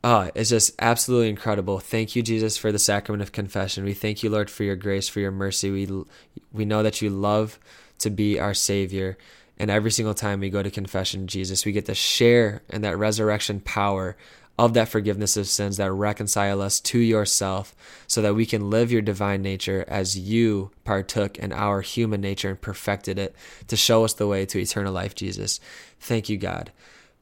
oh, 0.04 0.30
it's 0.36 0.50
just 0.50 0.74
absolutely 0.80 1.30
incredible. 1.30 1.80
Thank 1.80 2.16
you, 2.16 2.22
Jesus, 2.22 2.58
for 2.58 2.72
the 2.72 2.80
sacrament 2.80 3.22
of 3.22 3.32
confession. 3.32 3.84
We 3.84 3.94
thank 3.94 4.24
you, 4.24 4.30
Lord, 4.30 4.50
for 4.50 4.64
your 4.64 4.76
grace, 4.76 5.08
for 5.08 5.20
your 5.20 5.32
mercy. 5.32 5.72
We 5.72 6.04
we 6.52 6.66
know 6.66 6.84
that 6.84 7.02
you 7.02 7.10
love 7.10 7.60
to 8.00 8.10
be 8.10 8.40
our 8.40 8.54
Savior. 8.54 9.18
And 9.58 9.70
every 9.70 9.92
single 9.92 10.13
time 10.13 10.39
we 10.39 10.50
go 10.50 10.63
to 10.63 10.72
confession, 10.72 11.28
Jesus, 11.28 11.66
we 11.66 11.72
get 11.72 11.86
to 11.86 11.96
share 11.96 12.63
in 12.70 12.82
that 12.82 12.98
resurrection 12.98 13.60
power 13.60 14.18
of 14.58 14.74
that 14.74 14.88
forgiveness 14.88 15.36
of 15.36 15.48
sins 15.48 15.78
that 15.78 15.92
reconcile 15.92 16.62
us 16.62 16.80
to 16.80 17.00
yourself 17.00 17.76
so 18.08 18.22
that 18.22 18.36
we 18.36 18.46
can 18.46 18.70
live 18.70 18.92
your 18.92 19.02
divine 19.02 19.42
nature 19.42 19.84
as 19.88 20.18
you 20.18 20.72
partook 20.84 21.38
in 21.39 21.52
our 21.52 21.82
human 21.82 22.22
nature 22.22 22.50
and 22.50 22.62
perfected 22.62 23.18
it 23.18 23.36
to 23.68 23.76
show 23.76 24.04
us 24.04 24.13
the 24.13 24.28
way 24.28 24.46
to 24.46 24.60
eternal 24.60 24.94
life, 24.94 25.16
Jesus. 25.16 25.60
Thank 26.00 26.30
you, 26.30 26.38
God. 26.38 26.72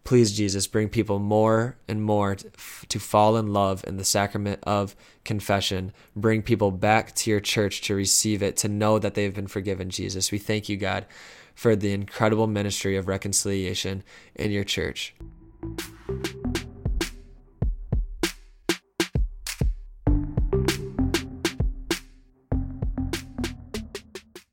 Please, 0.04 0.36
Jesus, 0.36 0.66
bring 0.68 0.90
people 0.90 1.20
more 1.20 1.78
and 1.88 2.04
more 2.04 2.36
to 2.36 3.00
fall 3.00 3.38
in 3.38 3.54
love 3.54 3.84
in 3.86 3.98
the 3.98 4.04
sacrament 4.04 4.60
of 4.64 4.96
confession. 5.24 5.94
Bring 6.16 6.42
people 6.42 6.72
back 6.72 7.14
to 7.18 7.30
your 7.30 7.40
church 7.40 7.82
to 7.82 7.96
receive 7.96 8.42
it, 8.42 8.58
to 8.58 8.68
know 8.68 8.98
that 8.98 9.14
they've 9.14 9.34
been 9.34 9.48
forgiven, 9.48 9.92
Jesus. 9.92 10.32
We 10.32 10.40
thank 10.40 10.70
you, 10.70 10.76
God, 10.76 11.06
for 11.62 11.76
the 11.76 11.94
incredible 11.94 12.48
ministry 12.48 12.98
of 12.98 13.08
reconciliation 13.08 14.02
in 14.34 14.50
your 14.50 14.64
church. 14.64 15.14